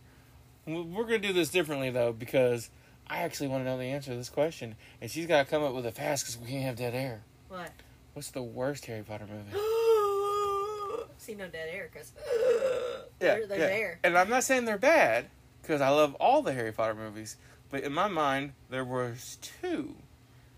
We- 0.66 0.82
We're 0.82 1.04
gonna 1.04 1.18
do 1.20 1.34
this 1.34 1.50
differently 1.50 1.90
though 1.90 2.14
because 2.14 2.70
I 3.08 3.18
actually 3.24 3.48
want 3.50 3.62
to 3.62 3.66
know 3.70 3.78
the 3.78 3.86
answer 3.86 4.12
to 4.12 4.18
this 4.18 4.30
question, 4.30 4.76
and 5.02 5.10
she's 5.12 5.26
gotta 5.26 5.50
come 5.50 5.64
up 5.64 5.74
with 5.74 5.86
it 5.86 5.96
fast 5.96 6.24
because 6.26 6.38
we 6.38 6.48
can't 6.52 6.64
have 6.64 6.76
dead 6.78 6.94
air. 6.94 7.22
What? 7.50 7.72
What's 8.14 8.30
the 8.30 8.44
worst 8.44 8.86
Harry 8.86 9.04
Potter 9.04 9.26
movie? 9.28 9.52
See 11.18 11.36
no 11.36 11.48
dead 11.48 11.70
air 11.72 11.90
because 11.92 12.12
Yeah, 13.20 13.36
there, 13.36 13.48
there's 13.48 13.60
yeah. 13.60 13.78
air. 13.78 14.00
And 14.04 14.18
I'm 14.18 14.30
not 14.30 14.44
saying 14.44 14.66
they're 14.66 14.78
bad, 14.78 15.26
because 15.62 15.82
I 15.82 15.90
love 15.90 16.16
all 16.16 16.42
the 16.42 16.54
Harry 16.54 16.72
Potter 16.72 16.96
movies. 16.96 17.36
But 17.72 17.84
in 17.84 17.94
my 17.94 18.08
mind, 18.08 18.54
there 18.70 18.84
was 18.84 19.38
two 19.62 19.96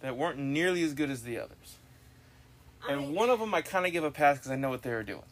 that 0.01 0.17
weren't 0.17 0.39
nearly 0.39 0.83
as 0.83 0.93
good 0.93 1.09
as 1.09 1.23
the 1.23 1.37
others. 1.39 1.77
I 2.85 2.93
And 2.93 3.01
mean, 3.01 3.15
one 3.15 3.29
of 3.29 3.39
them 3.39 3.53
I 3.53 3.61
kind 3.61 3.85
of 3.85 3.91
give 3.93 4.03
a 4.03 4.11
pass 4.11 4.37
because 4.37 4.51
I 4.51 4.55
know 4.55 4.69
what 4.69 4.81
they 4.81 4.89
were 4.91 5.03
doing. 5.03 5.23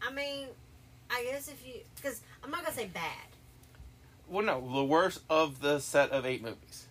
I 0.00 0.12
mean, 0.12 0.46
I 1.10 1.24
guess 1.30 1.48
if 1.48 1.66
you 1.66 1.74
because 1.96 2.22
I'm 2.42 2.50
not 2.50 2.62
gonna 2.64 2.74
say 2.76 2.86
bad. 2.86 3.26
Well, 4.28 4.44
no, 4.44 4.60
the 4.74 4.84
worst 4.84 5.20
of 5.28 5.60
the 5.60 5.78
set 5.80 6.10
of 6.10 6.24
eight 6.24 6.42
movies. 6.42 6.86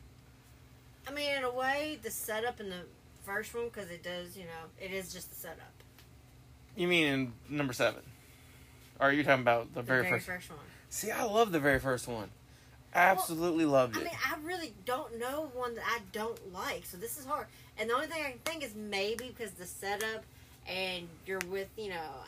I 1.07 1.11
mean, 1.11 1.35
in 1.35 1.43
a 1.43 1.51
way, 1.51 1.99
the 2.01 2.11
setup 2.11 2.59
in 2.59 2.69
the 2.69 2.81
first 3.23 3.53
one 3.53 3.65
because 3.65 3.89
it 3.89 4.03
does, 4.03 4.37
you 4.37 4.43
know, 4.43 4.69
it 4.79 4.91
is 4.91 5.13
just 5.13 5.29
the 5.29 5.35
setup. 5.35 5.71
You 6.75 6.87
mean 6.87 7.07
in 7.07 7.33
number 7.49 7.73
seven? 7.73 8.01
Or 8.99 9.07
are 9.07 9.11
you 9.11 9.23
talking 9.23 9.41
about 9.41 9.73
the, 9.73 9.81
The 9.81 9.83
very, 9.83 10.01
very, 10.03 10.13
first? 10.19 10.25
first 10.25 10.49
one. 10.49 10.59
See, 10.89 11.11
I 11.11 11.23
love 11.23 11.51
the 11.51 11.59
very 11.59 11.79
first 11.79 12.07
one. 12.07 12.29
Absolutely 12.95 13.65
loved 13.65 13.97
it. 13.97 14.01
I 14.01 14.03
mean, 14.05 14.13
I 14.25 14.35
really 14.43 14.73
don't 14.85 15.19
know 15.19 15.51
one 15.53 15.75
that 15.75 15.83
I 15.85 15.99
don't 16.11 16.53
like, 16.53 16.85
so 16.85 16.97
this 16.97 17.17
is 17.19 17.25
hard. 17.25 17.47
And 17.77 17.89
the 17.89 17.93
only 17.93 18.07
thing 18.07 18.23
I 18.25 18.29
can 18.31 18.39
think 18.45 18.63
is 18.63 18.73
maybe 18.75 19.27
because 19.37 19.51
the 19.51 19.65
setup 19.65 20.23
and 20.67 21.07
you're 21.25 21.41
with, 21.49 21.67
you 21.77 21.89
know, 21.89 21.95
I, 21.95 22.27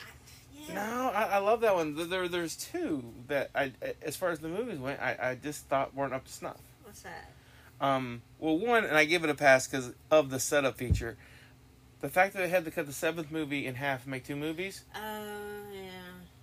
yeah. 0.67 0.73
No, 0.75 1.11
I, 1.13 1.23
I 1.23 1.37
love 1.37 1.61
that 1.61 1.73
one. 1.73 1.95
There- 1.95 2.05
There, 2.05 2.27
there's 2.27 2.55
two 2.55 3.03
that 3.27 3.49
I, 3.55 3.71
as 4.01 4.15
far 4.15 4.29
as 4.29 4.39
the 4.39 4.49
movies 4.49 4.77
went, 4.79 4.99
I, 5.01 5.15
I 5.31 5.35
just 5.35 5.65
thought 5.67 5.95
weren't 5.95 6.13
up 6.13 6.25
to 6.25 6.31
snuff. 6.33 6.57
What's 6.83 7.01
that? 7.01 7.31
Um, 7.79 8.21
well, 8.39 8.57
one, 8.57 8.83
and 8.85 8.97
I 8.97 9.05
give 9.05 9.23
it 9.23 9.29
a 9.29 9.35
pass 9.35 9.67
because 9.67 9.93
of 10.11 10.29
the 10.31 10.39
setup 10.39 10.77
feature. 10.77 11.15
The 12.01 12.09
fact 12.09 12.33
that 12.33 12.39
they 12.39 12.49
had 12.49 12.65
to 12.65 12.71
cut 12.71 12.85
the 12.87 12.93
seventh 12.93 13.31
movie 13.31 13.65
in 13.65 13.75
half 13.75 14.03
and 14.03 14.11
make 14.11 14.25
two 14.25 14.35
movies, 14.35 14.83
Uh, 14.95 14.99
yeah. 15.73 15.89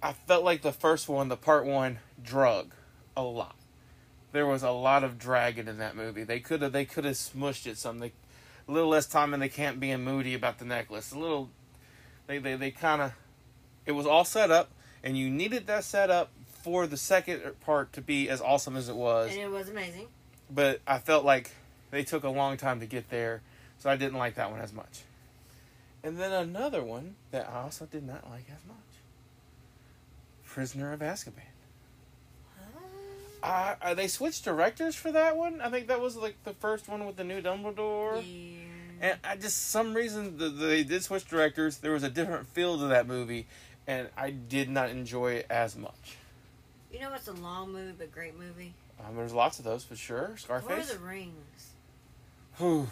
I 0.03 0.13
felt 0.13 0.45
like 0.45 0.63
the 0.63 0.73
first 0.73 1.09
one, 1.09 1.29
the 1.29 1.37
part 1.37 1.65
one, 1.67 1.99
drug 2.23 2.73
a 3.17 3.23
lot. 3.23 3.57
There 4.35 4.47
was 4.49 4.65
a 4.65 4.73
lot 4.73 5.05
of 5.05 5.17
dragging 5.17 5.69
in 5.69 5.79
that 5.79 5.95
movie. 5.95 6.25
They 6.25 6.41
could 6.41 6.61
have 6.61 6.73
they 6.73 6.85
could 6.85 7.05
have 7.05 7.15
smushed 7.15 7.69
it 7.69 7.79
some. 7.79 8.01
They, 8.01 8.11
a 8.67 8.73
little 8.73 8.89
less 8.89 9.07
time 9.07 9.33
and 9.33 9.41
they 9.41 9.49
can't 9.49 9.79
being 9.79 10.03
moody 10.03 10.35
about 10.35 10.59
the 10.59 10.65
necklace. 10.65 11.13
A 11.13 11.19
little, 11.21 11.51
they 12.27 12.39
they, 12.39 12.57
they 12.57 12.73
kind 12.73 13.01
of, 13.01 13.13
it 13.87 13.93
was 13.93 14.07
all 14.07 14.25
set 14.25 14.51
up, 14.51 14.71
and 15.05 15.17
you 15.17 15.31
needed 15.31 15.69
that 15.69 15.85
setup 15.85 16.31
for 16.65 16.89
the 16.89 16.97
second 16.97 17.43
part 17.61 17.93
to 17.93 18.01
be 18.01 18.29
as 18.29 18.41
awesome 18.41 18.77
as 18.77 18.89
it 18.89 18.97
was 18.97 19.31
And 19.31 19.41
it 19.41 19.51
was 19.53 19.69
amazing. 19.69 20.09
but 20.51 20.81
I 20.85 20.99
felt 20.99 21.25
like 21.25 21.53
they 21.93 22.03
took 22.03 22.25
a 22.25 22.29
long 22.29 22.57
time 22.57 22.81
to 22.81 22.87
get 22.87 23.11
there, 23.11 23.41
so 23.79 23.89
I 23.89 23.95
didn't 23.95 24.19
like 24.19 24.35
that 24.35 24.51
one 24.51 24.59
as 24.61 24.73
much. 24.73 25.03
And 26.03 26.19
then 26.19 26.33
another 26.33 26.83
one 26.83 27.15
that 27.31 27.49
I 27.49 27.61
also 27.61 27.87
did 27.87 28.05
not 28.05 28.29
like 28.29 28.47
as 28.49 28.67
much 28.67 28.79
Prisoner 30.45 30.93
of 30.93 30.99
Azkaban. 30.99 31.54
Uh, 33.45 33.93
they 33.93 34.09
switched 34.09 34.45
directors 34.45 34.95
for 34.95 35.13
that 35.13 35.37
one. 35.37 35.61
I 35.61 35.69
think 35.69 35.89
that 35.89 36.01
was 36.01 36.17
like 36.17 36.43
the 36.45 36.55
first 36.55 36.89
one 36.89 37.07
with 37.07 37.17
the 37.17 37.25
new 37.25 37.43
Dumbledore. 37.43 38.25
Yeah. 38.25 38.61
And 39.01 39.19
I 39.23 39.37
just 39.37 39.71
some 39.71 39.93
reason 39.93 40.39
the, 40.39 40.49
the, 40.49 40.67
they 40.67 40.83
did 40.85 41.05
switch 41.05 41.27
directors. 41.27 41.77
There 41.77 41.93
was 41.93 42.05
a 42.05 42.09
different 42.09 42.47
feel 42.49 42.79
to 42.79 42.87
that 42.87 43.07
movie, 43.07 43.47
and 43.87 44.09
I 44.17 44.31
did 44.31 44.71
not 44.71 44.89
enjoy 44.89 45.33
it 45.33 45.47
as 45.51 45.77
much. 45.77 46.17
You 46.91 47.01
know 47.01 47.13
it's 47.13 47.29
a 47.29 47.33
long 47.33 47.73
movie 47.73 47.93
but 47.99 48.11
great 48.11 48.39
movie? 48.39 48.73
Um, 49.07 49.17
there's 49.17 49.35
lots 49.35 49.59
of 49.59 49.65
those 49.67 49.85
for 49.85 49.97
sure. 49.97 50.29
Lord 50.29 50.41
Scarface. 50.41 50.93
of 50.93 51.01
the 51.01 51.07
Rings. 51.07 51.73
Whew. 52.57 52.89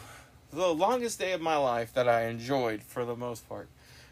the 0.53 0.75
longest 0.75 1.19
day 1.19 1.33
of 1.33 1.41
my 1.41 1.57
life 1.57 1.95
that 1.95 2.09
I 2.09 2.27
enjoyed 2.27 2.83
for 2.83 3.05
the 3.07 3.17
most 3.17 3.49
part. 3.49 3.69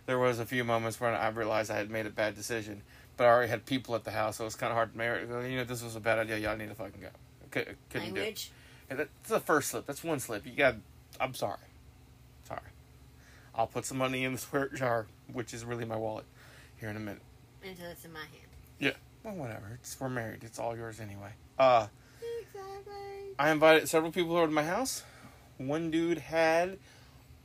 There 0.07 0.19
was 0.19 0.39
a 0.39 0.47
few 0.47 0.65
moments 0.65 0.99
when 1.01 1.13
I 1.13 1.29
realized 1.29 1.71
I 1.71 1.77
had 1.77 1.91
made 1.91 2.07
a 2.07 2.11
bad 2.11 2.35
decision, 2.35 2.83
but 3.21 3.27
I 3.27 3.33
already 3.33 3.51
had 3.51 3.67
people 3.67 3.95
at 3.95 4.05
the 4.05 4.13
house, 4.13 4.39
so 4.39 4.45
it 4.45 4.47
was 4.47 4.55
kind 4.55 4.71
of 4.71 4.77
hard 4.77 4.93
to 4.93 4.99
marry. 4.99 5.51
You 5.51 5.59
know, 5.59 5.65
this 5.65 5.83
was 5.85 5.95
a 5.95 6.01
bad 6.01 6.19
idea. 6.19 6.39
Y'all 6.39 6.57
need 6.57 6.71
to 6.71 6.75
fucking 6.75 7.03
go. 7.03 7.09
Couldn't 7.51 7.77
do 7.91 7.99
it. 7.99 8.03
Language. 8.03 8.51
Yeah, 8.89 8.97
That's 8.97 9.29
the 9.29 9.41
first 9.41 9.69
slip. 9.69 9.85
That's 9.85 10.03
one 10.03 10.21
slip. 10.21 10.47
You 10.47 10.53
got. 10.53 10.77
I'm 11.21 11.35
sorry. 11.35 11.59
Sorry. 12.45 12.63
I'll 13.55 13.67
put 13.67 13.85
some 13.85 13.99
money 13.99 14.25
in 14.25 14.33
the 14.33 14.39
squirt 14.39 14.75
jar, 14.75 15.07
which 15.35 15.53
is 15.53 15.67
really 15.67 15.85
my 15.85 15.97
wallet, 15.97 16.25
here 16.79 16.89
in 16.89 16.97
a 16.97 16.99
minute. 16.99 17.21
Until 17.63 17.91
it's 17.91 18.07
in 18.07 18.13
my 18.15 18.21
hand. 18.21 18.33
Yeah. 18.79 18.93
Well, 19.23 19.35
whatever. 19.35 19.73
It's 19.75 20.01
we're 20.01 20.09
married. 20.09 20.43
It's 20.43 20.59
all 20.59 20.75
yours 20.75 20.99
anyway. 20.99 21.33
Uh, 21.59 21.89
Exactly. 22.41 23.35
I 23.39 23.51
invited 23.51 23.87
several 23.87 24.13
people 24.13 24.35
over 24.35 24.47
to 24.47 24.53
my 24.53 24.65
house. 24.65 25.03
One 25.59 25.91
dude 25.91 26.17
had 26.17 26.79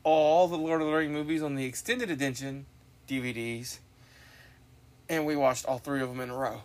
all 0.06 0.48
the 0.48 0.58
Lord 0.58 0.80
of 0.80 0.88
the 0.88 0.94
Rings 0.94 1.12
movies 1.12 1.44
on 1.44 1.56
the 1.56 1.66
extended 1.66 2.10
edition 2.10 2.66
DVDs, 3.10 3.80
and 5.10 5.26
we 5.26 5.36
watched 5.36 5.66
all 5.66 5.78
three 5.78 6.02
of 6.02 6.10
them 6.10 6.20
in 6.20 6.30
a 6.30 6.36
row. 6.36 6.62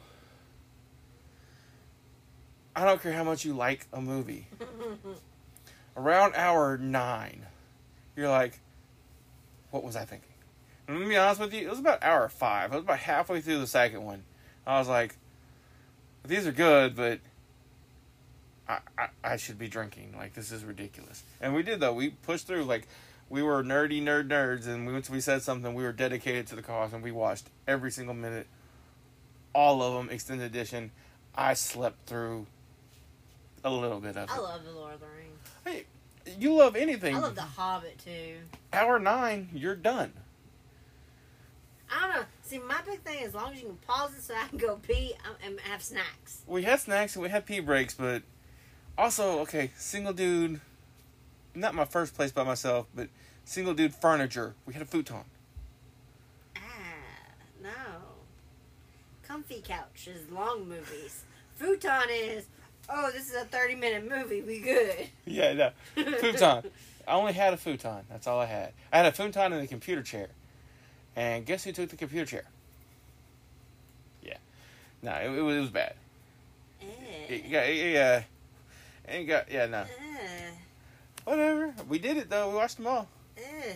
I 2.75 2.85
don't 2.85 3.03
care 3.03 3.13
how 3.13 3.25
much 3.25 3.45
you 3.45 3.53
like 3.53 3.87
a 3.93 4.01
movie. 4.01 4.47
Around 5.97 6.35
hour 6.37 6.79
nine, 6.79 7.47
you're 8.17 8.31
like, 8.31 8.59
what 9.71 9.83
was 9.83 9.97
I 9.97 10.05
thinking? 10.05 10.29
And 10.87 10.99
let 10.99 11.05
me 11.05 11.11
be 11.11 11.17
honest 11.17 11.41
with 11.41 11.53
you, 11.53 11.67
it 11.67 11.71
was 11.71 11.79
about 11.79 12.03
hour 12.03 12.29
five. 12.29 12.73
I 12.73 12.77
was 12.77 12.85
about 12.85 12.99
halfway 12.99 13.41
through 13.41 13.59
the 13.59 13.67
second 13.67 14.05
one. 14.05 14.23
I 14.67 14.79
was 14.79 14.89
like, 14.89 15.17
these 16.25 16.47
are 16.47 16.53
good, 16.53 16.95
but 16.97 17.21
I, 18.69 18.79
I, 18.97 19.09
I 19.25 19.37
should 19.37 19.59
be 19.59 19.69
drinking. 19.69 20.15
Like 20.17 20.35
this 20.35 20.53
is 20.53 20.65
ridiculous. 20.65 21.23
And 21.41 21.55
we 21.55 21.63
did 21.63 21.81
though. 21.81 21.93
We 21.93 22.11
pushed 22.11 22.47
through. 22.47 22.65
Like 22.65 22.87
we 23.31 23.43
were 23.43 23.63
nerdy 23.63 24.03
nerd 24.03 24.29
nerds, 24.29 24.67
and 24.67 24.87
we 24.87 24.93
once 24.93 25.09
we 25.09 25.21
said 25.21 25.41
something, 25.41 25.73
we 25.73 25.85
were 25.85 25.93
dedicated 25.93 26.49
to 26.49 26.57
the 26.57 26.63
cause, 26.63 26.93
and 26.93 27.03
we 27.03 27.13
watched 27.13 27.49
every 27.67 27.93
single 27.93 28.15
minute, 28.15 28.49
all 29.55 29.83
of 29.83 29.95
them 29.95 30.11
extended 30.11 30.45
edition. 30.45 30.91
I 31.35 31.55
slept 31.55 32.07
through 32.07 32.47
a 33.65 33.71
little 33.71 34.01
bit 34.01 34.17
of 34.17 34.29
it. 34.29 34.33
I 34.33 34.39
love 34.39 34.65
the 34.65 34.73
Lord 34.73 34.95
of 34.95 35.01
the 35.01 35.07
Rings. 35.07 35.39
Hey, 35.65 35.85
you 36.39 36.55
love 36.55 36.75
anything. 36.75 37.15
I 37.15 37.21
love 37.21 37.37
The 37.37 37.43
Hobbit 37.43 37.99
too. 38.05 38.37
Hour 38.73 38.99
nine, 38.99 39.49
you're 39.55 39.77
done. 39.77 40.13
I 41.93 42.07
don't 42.07 42.17
know. 42.17 42.27
See, 42.43 42.59
my 42.59 42.81
big 42.85 43.01
thing 43.01 43.21
is 43.21 43.29
as 43.29 43.35
long 43.35 43.53
as 43.53 43.61
you 43.61 43.69
can 43.69 43.77
pause 43.77 44.13
it 44.17 44.23
so 44.23 44.35
I 44.35 44.49
can 44.49 44.59
go 44.59 44.77
pee 44.77 45.15
and 45.45 45.59
have 45.61 45.83
snacks. 45.83 46.43
We 46.47 46.63
had 46.65 46.81
snacks 46.81 47.15
and 47.15 47.23
we 47.23 47.29
had 47.29 47.47
pee 47.47 47.61
breaks, 47.61 47.95
but 47.95 48.23
also 48.99 49.41
okay, 49.41 49.71
single 49.77 50.13
dude. 50.13 50.61
Not 51.55 51.75
my 51.75 51.85
first 51.85 52.15
place 52.15 52.33
by 52.33 52.45
myself, 52.45 52.87
but 52.95 53.09
single 53.45 53.75
dude 53.75 53.95
furniture. 53.95 54.55
We 54.67 54.73
had 54.73 54.83
a 54.83 54.87
futon. 54.87 55.25
Ah, 56.57 56.61
no. 57.63 57.71
Comfy 59.27 59.61
couch 59.65 60.09
is 60.09 60.31
long 60.31 60.69
movies. 60.69 61.25
Futon 61.57 62.09
is, 62.11 62.47
oh, 62.89 63.11
this 63.13 63.29
is 63.31 63.35
a 63.37 63.45
30 63.45 63.75
minute 63.77 64.09
movie. 64.09 64.41
We 64.43 64.61
good. 64.61 65.09
Yeah, 65.27 65.53
no. 65.53 65.71
Futon. 66.19 66.65
I 67.07 67.13
only 67.15 67.33
had 67.33 67.53
a 67.53 67.57
futon. 67.57 68.03
That's 68.09 68.27
all 68.27 68.39
I 68.41 68.47
had. 68.47 68.73
I 68.93 68.99
had 68.99 69.07
a 69.07 69.13
futon 69.13 69.53
and 69.53 69.63
a 69.63 69.67
computer 69.67 70.03
chair. 70.03 70.29
And 71.17 71.45
guess 71.45 71.65
who 71.65 71.73
took 71.73 71.89
the 71.91 71.97
computer 71.97 72.25
chair? 72.27 72.45
Yeah. 74.23 74.37
No, 75.03 75.13
it, 75.13 75.31
it 75.39 75.43
was, 75.43 75.57
it 75.57 75.61
was 75.61 75.71
bad. 75.71 75.95
Eh, 76.83 76.85
It 77.29 77.51
got, 77.51 77.75
yeah. 77.75 78.23
It 79.09 79.25
got, 79.25 79.51
yeah, 79.51 79.67
no. 79.67 79.79
eh, 79.83 79.87
Whatever. 81.31 81.73
We 81.89 82.01
did 82.01 82.17
it, 82.17 82.29
though. 82.29 82.49
We 82.51 82.57
watched 82.57 82.79
them 82.79 82.89
all. 82.89 83.07
eh. 83.39 83.73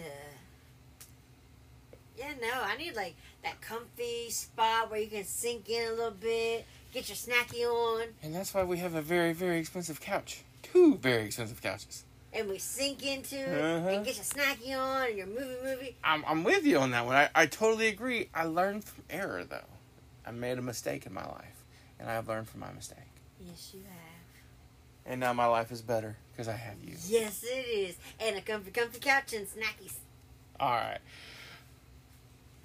Yeah, 2.18 2.32
no, 2.40 2.50
I 2.52 2.76
need 2.76 2.96
like 2.96 3.14
that 3.44 3.60
comfy 3.60 4.28
spot 4.30 4.90
where 4.90 5.00
you 5.00 5.06
can 5.08 5.22
sink 5.24 5.68
in 5.68 5.86
a 5.86 5.90
little 5.90 6.10
bit, 6.10 6.64
get 6.92 7.08
your 7.08 7.14
snacky 7.16 7.64
on, 7.64 8.08
And 8.24 8.34
that's 8.34 8.52
why 8.54 8.64
we 8.64 8.78
have 8.78 8.94
a 8.94 9.02
very, 9.02 9.32
very 9.32 9.58
expensive 9.58 10.00
couch. 10.00 10.42
Two 10.62 10.96
very 10.96 11.26
expensive 11.26 11.62
couches. 11.62 12.02
and 12.32 12.48
we 12.48 12.58
sink 12.58 13.04
into 13.06 13.36
it 13.36 13.46
Uh-huh. 13.62 13.88
and 13.88 14.04
get 14.04 14.16
your 14.16 14.24
snacky 14.24 14.76
on 14.76 15.06
and 15.08 15.16
your 15.18 15.26
movie 15.28 15.56
movie. 15.62 15.96
I'm, 16.02 16.24
I'm 16.26 16.42
with 16.42 16.64
you 16.66 16.78
on 16.78 16.90
that 16.90 17.06
one. 17.06 17.14
I, 17.14 17.28
I 17.36 17.46
totally 17.46 17.86
agree. 17.86 18.28
I 18.34 18.44
learned 18.44 18.82
from 18.82 19.04
error, 19.10 19.44
though. 19.44 19.60
I 20.26 20.32
made 20.32 20.58
a 20.58 20.62
mistake 20.62 21.06
in 21.06 21.12
my 21.14 21.24
life, 21.26 21.62
and 22.00 22.10
I've 22.10 22.26
learned 22.26 22.48
from 22.48 22.60
my 22.60 22.72
mistake. 22.72 22.98
Yes, 23.40 23.70
you 23.74 23.80
have. 23.82 24.23
And 25.06 25.20
now 25.20 25.32
my 25.32 25.46
life 25.46 25.70
is 25.70 25.82
better 25.82 26.16
because 26.32 26.48
I 26.48 26.52
have 26.56 26.76
you. 26.82 26.94
Yes, 27.06 27.42
it 27.44 27.66
is. 27.66 27.96
And 28.20 28.36
a 28.36 28.40
comfy, 28.40 28.70
comfy 28.70 28.98
couch 29.00 29.32
and 29.34 29.46
snackies. 29.46 29.94
All 30.58 30.70
right. 30.70 30.98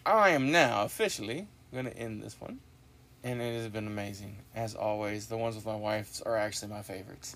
I 0.05 0.29
am 0.29 0.51
now 0.51 0.83
officially 0.83 1.47
going 1.73 1.85
to 1.85 1.97
end 1.97 2.23
this 2.23 2.39
one. 2.39 2.59
And 3.23 3.41
it 3.41 3.61
has 3.61 3.67
been 3.67 3.87
amazing. 3.87 4.37
As 4.55 4.73
always, 4.75 5.27
the 5.27 5.37
ones 5.37 5.55
with 5.55 5.65
my 5.65 5.75
wife 5.75 6.21
are 6.25 6.37
actually 6.37 6.71
my 6.71 6.81
favorites. 6.81 7.35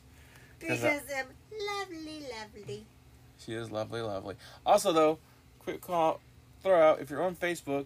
Because 0.59 0.83
I- 0.83 1.01
I'm 1.17 1.27
lovely, 1.67 2.23
lovely. 2.39 2.85
She 3.37 3.53
is 3.53 3.69
lovely, 3.69 3.99
lovely. 4.01 4.35
Also, 4.65 4.93
though, 4.93 5.19
quick 5.59 5.81
call, 5.81 6.21
throw 6.61 6.81
out 6.81 7.01
if 7.01 7.09
you're 7.09 7.21
on 7.21 7.35
Facebook, 7.35 7.85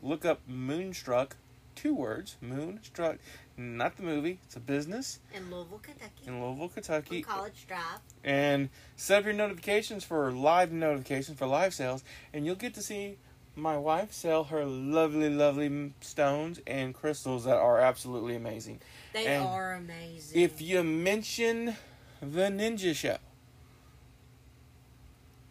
look 0.00 0.24
up 0.24 0.40
Moonstruck, 0.46 1.34
two 1.74 1.94
words, 1.94 2.36
Moonstruck, 2.40 3.16
not 3.56 3.96
the 3.96 4.02
movie. 4.02 4.38
It's 4.44 4.56
a 4.56 4.60
business 4.60 5.20
In 5.34 5.50
Louisville, 5.50 5.80
Kentucky. 5.82 6.24
in 6.26 6.40
Louisville, 6.42 6.64
On 6.64 6.68
Kentucky, 6.70 7.22
College 7.22 7.66
Drive. 7.68 8.00
and 8.24 8.68
set 8.96 9.20
up 9.20 9.24
your 9.24 9.34
notifications 9.34 10.04
for 10.04 10.30
live 10.32 10.72
notifications 10.72 11.38
for 11.38 11.46
live 11.46 11.72
sales, 11.74 12.02
and 12.32 12.44
you'll 12.46 12.54
get 12.56 12.74
to 12.74 12.82
see 12.82 13.16
my 13.56 13.76
wife 13.78 14.12
sell 14.12 14.44
her 14.44 14.64
lovely, 14.64 15.30
lovely 15.30 15.92
stones 16.00 16.60
and 16.66 16.92
crystals 16.94 17.44
that 17.44 17.56
are 17.56 17.78
absolutely 17.78 18.34
amazing. 18.34 18.80
They 19.12 19.26
And 19.26 19.44
are 19.46 19.74
amazing. 19.74 20.40
If 20.40 20.60
you 20.60 20.82
mention 20.82 21.76
the 22.20 22.48
Ninja 22.50 22.94
Show, 22.96 23.18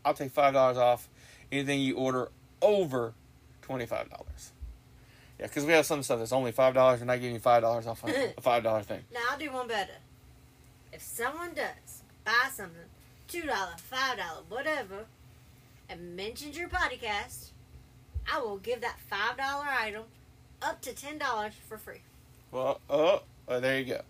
I'll 0.05 0.13
take 0.13 0.31
five 0.31 0.53
dollars 0.53 0.77
off 0.77 1.07
anything 1.51 1.79
you 1.79 1.95
order 1.95 2.29
over 2.61 3.13
twenty 3.61 3.85
five 3.85 4.09
dollars. 4.09 4.51
Yeah, 5.39 5.47
because 5.47 5.65
we 5.65 5.73
have 5.73 5.85
some 5.85 6.03
stuff 6.03 6.19
that's 6.19 6.31
only 6.31 6.51
five 6.51 6.73
dollars, 6.73 7.01
and 7.01 7.11
I 7.11 7.17
give 7.17 7.31
you 7.31 7.39
five 7.39 7.61
dollars 7.61 7.87
off 7.87 8.03
a 8.03 8.33
five 8.41 8.63
dollar 8.63 8.81
thing. 8.83 9.01
now 9.13 9.19
I'll 9.31 9.37
do 9.37 9.51
one 9.51 9.67
better. 9.67 9.93
If 10.91 11.01
someone 11.01 11.53
does 11.53 12.03
buy 12.23 12.49
something, 12.51 12.77
two 13.27 13.41
dollar, 13.41 13.71
five 13.77 14.17
dollar, 14.17 14.41
whatever, 14.49 15.05
and 15.89 16.15
mentions 16.15 16.57
your 16.57 16.69
podcast, 16.69 17.49
I 18.31 18.39
will 18.39 18.57
give 18.57 18.81
that 18.81 18.99
five 19.09 19.37
dollar 19.37 19.65
item 19.65 20.03
up 20.61 20.81
to 20.81 20.93
ten 20.93 21.17
dollars 21.17 21.53
for 21.67 21.77
free. 21.77 22.01
Well, 22.51 22.79
oh, 22.89 23.23
oh, 23.47 23.59
there 23.59 23.79
you 23.79 23.85
go. 23.85 24.01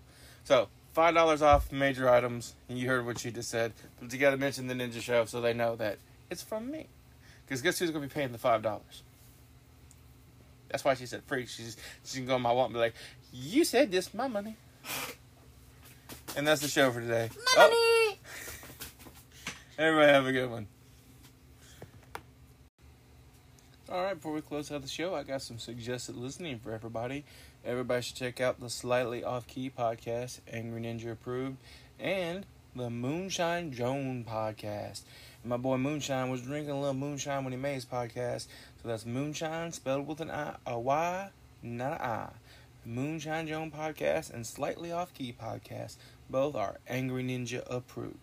So 0.44 0.68
five 0.94 1.14
dollars 1.14 1.42
off 1.42 1.72
major 1.72 2.10
items, 2.10 2.54
and 2.68 2.78
you 2.78 2.88
heard 2.90 3.06
what 3.06 3.20
she 3.20 3.32
just 3.32 3.50
said. 3.50 3.72
But 4.02 4.12
you 4.12 4.20
got 4.20 4.32
to 4.32 4.38
mention 4.38 4.68
the 4.68 4.74
Ninja 4.74 5.02
Show 5.02 5.24
so 5.26 5.40
they 5.40 5.54
know 5.54 5.78
that 5.78 5.98
it's 6.30 6.44
from 6.44 6.70
me. 6.70 6.88
Because 7.46 7.62
guess 7.62 7.80
who's 7.80 7.92
gonna 7.92 8.06
be 8.06 8.14
paying 8.14 8.32
the 8.34 8.38
five 8.38 8.62
dollars? 8.62 9.04
That's 10.74 10.84
why 10.84 10.96
she 10.96 11.06
said 11.06 11.22
freak. 11.28 11.48
She's 11.50 11.78
she 12.04 12.18
can 12.18 12.26
go 12.26 12.34
on 12.34 12.42
my 12.42 12.52
wallet 12.52 12.72
and 12.72 12.74
be 12.74 12.80
like, 12.80 12.96
"You 13.32 13.64
said 13.64 13.92
this, 13.92 14.12
my 14.12 14.28
money." 14.28 14.58
And 16.36 16.48
that's 16.48 16.62
the 16.62 16.68
show 16.68 16.92
for 16.92 17.00
today. 17.00 17.30
Money. 17.56 17.76
Oh, 17.76 18.16
everybody 19.78 20.12
have 20.12 20.26
a 20.26 20.32
good 20.32 20.50
one. 20.50 20.68
All 23.88 24.02
right, 24.04 24.16
before 24.16 24.34
we 24.34 24.42
close 24.42 24.72
out 24.72 24.82
the 24.82 24.88
show, 24.88 25.14
I 25.14 25.22
got 25.22 25.44
some 25.44 25.60
suggested 25.60 26.16
listening 26.16 26.58
for 26.58 26.72
everybody. 26.72 27.24
Everybody 27.64 28.02
should 28.02 28.16
check 28.16 28.42
out 28.42 28.60
the 28.60 28.72
Slightly 28.72 29.24
Off 29.24 29.46
Key 29.46 29.70
podcast, 29.70 30.40
Angry 30.52 30.82
Ninja 30.82 31.12
approved, 31.12 31.58
and 32.00 32.48
the 32.76 32.90
Moonshine 32.90 33.72
Joan 33.72 34.26
podcast. 34.28 35.02
My 35.46 35.58
boy 35.58 35.76
Moonshine 35.76 36.30
was 36.30 36.42
drinking 36.42 36.72
a 36.72 36.80
little 36.80 36.94
moonshine 36.94 37.44
when 37.44 37.52
he 37.52 37.60
made 37.60 37.74
his 37.74 37.86
podcast. 37.86 38.48
So 38.82 38.88
that's 38.88 39.06
Moonshine 39.06 39.74
spelled 39.74 40.08
with 40.08 40.22
an 40.22 40.32
I, 40.32 40.56
a 40.66 40.80
Y, 40.80 41.30
not 41.62 41.92
an 41.94 42.02
I. 42.02 42.30
Moonshine 42.86 43.48
Joan 43.48 43.70
podcast 43.70 44.34
and 44.34 44.48
Slightly 44.48 44.94
Off 44.94 45.14
Key 45.14 45.36
podcast. 45.38 45.98
Both 46.30 46.56
are 46.56 46.78
Angry 46.88 47.24
Ninja 47.24 47.62
approved. 47.70 48.18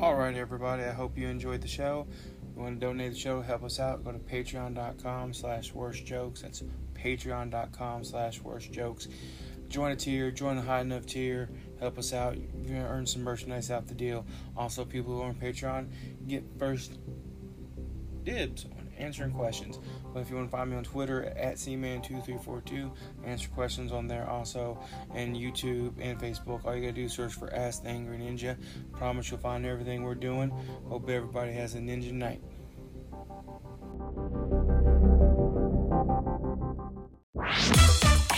All 0.00 0.14
right, 0.14 0.36
everybody. 0.36 0.82
I 0.82 0.92
hope 0.92 1.16
you 1.16 1.28
enjoyed 1.28 1.60
the 1.60 1.68
show. 1.68 2.06
If 2.10 2.56
you 2.56 2.62
want 2.62 2.80
to 2.80 2.86
donate 2.86 3.12
the 3.12 3.18
show, 3.18 3.40
help 3.42 3.62
us 3.62 3.78
out. 3.78 4.04
Go 4.04 4.10
to 4.12 4.18
patreon.com 4.18 5.34
slash 5.34 5.72
worst 5.72 6.04
jokes. 6.04 6.42
That's 6.42 6.62
patreon.com 6.94 8.04
slash 8.04 8.40
worst 8.40 8.72
jokes. 8.72 9.08
Join 9.68 9.92
a 9.92 9.96
tier, 9.96 10.30
join 10.30 10.56
a 10.56 10.62
high 10.62 10.80
enough 10.80 11.04
tier, 11.06 11.50
help 11.78 11.98
us 11.98 12.12
out. 12.12 12.36
You're 12.36 12.82
to 12.82 12.88
earn 12.88 13.06
some 13.06 13.22
merchandise 13.22 13.70
out 13.70 13.86
the 13.86 13.94
deal. 13.94 14.24
Also, 14.56 14.84
people 14.84 15.14
who 15.14 15.22
are 15.22 15.26
on 15.26 15.34
Patreon 15.34 15.88
get 16.26 16.42
first 16.58 16.98
dibs 18.24 18.64
on 18.64 18.88
answering 18.98 19.32
questions. 19.32 19.78
But 20.12 20.20
if 20.20 20.30
you 20.30 20.36
want 20.36 20.50
to 20.50 20.56
find 20.56 20.70
me 20.70 20.76
on 20.76 20.84
Twitter 20.84 21.24
at 21.36 21.56
cman2342, 21.56 22.90
answer 23.24 23.48
questions 23.50 23.92
on 23.92 24.06
there 24.06 24.28
also, 24.28 24.78
and 25.14 25.36
YouTube 25.36 25.92
and 26.00 26.18
Facebook. 26.18 26.64
All 26.64 26.74
you 26.74 26.80
gotta 26.80 26.92
do 26.92 27.04
is 27.04 27.12
search 27.12 27.34
for 27.34 27.52
Ask 27.54 27.82
the 27.82 27.90
Angry 27.90 28.18
Ninja. 28.18 28.56
Promise 28.92 29.30
you'll 29.30 29.40
find 29.40 29.66
everything 29.66 30.02
we're 30.02 30.14
doing. 30.14 30.50
Hope 30.88 31.08
everybody 31.08 31.52
has 31.52 31.74
a 31.74 31.78
ninja 31.78 32.12
night. 32.12 32.40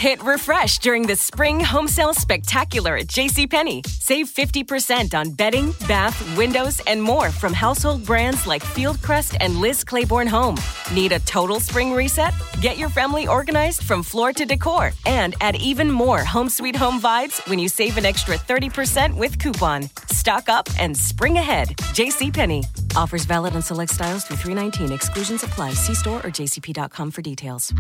Hit 0.00 0.22
refresh 0.22 0.78
during 0.78 1.06
the 1.06 1.14
spring 1.14 1.60
home 1.60 1.86
sale 1.86 2.14
spectacular 2.14 2.96
at 2.96 3.08
JCPenney. 3.08 3.86
Save 3.86 4.30
50% 4.30 5.12
on 5.12 5.32
bedding, 5.32 5.74
bath, 5.86 6.16
windows, 6.38 6.80
and 6.86 7.02
more 7.02 7.30
from 7.30 7.52
household 7.52 8.06
brands 8.06 8.46
like 8.46 8.62
Fieldcrest 8.62 9.36
and 9.40 9.56
Liz 9.56 9.84
Claiborne 9.84 10.26
Home. 10.26 10.56
Need 10.94 11.12
a 11.12 11.18
total 11.18 11.60
spring 11.60 11.92
reset? 11.92 12.32
Get 12.62 12.78
your 12.78 12.88
family 12.88 13.28
organized 13.28 13.82
from 13.82 14.02
floor 14.02 14.32
to 14.32 14.46
decor 14.46 14.92
and 15.04 15.34
add 15.42 15.56
even 15.56 15.90
more 15.90 16.24
home 16.24 16.48
sweet 16.48 16.76
home 16.76 16.98
vibes 16.98 17.46
when 17.46 17.58
you 17.58 17.68
save 17.68 17.98
an 17.98 18.06
extra 18.06 18.36
30% 18.36 19.14
with 19.14 19.38
coupon. 19.38 19.82
Stock 20.06 20.48
up 20.48 20.66
and 20.78 20.96
spring 20.96 21.36
ahead. 21.36 21.76
JCPenney. 21.92 22.64
Offers 22.96 23.26
valid 23.26 23.54
on 23.54 23.60
select 23.60 23.92
styles 23.92 24.24
through 24.24 24.38
319. 24.38 24.94
Exclusions 24.94 25.42
apply. 25.42 25.74
See 25.74 25.94
store 25.94 26.20
or 26.24 26.30
jcp.com 26.30 27.10
for 27.10 27.20
details. 27.20 27.74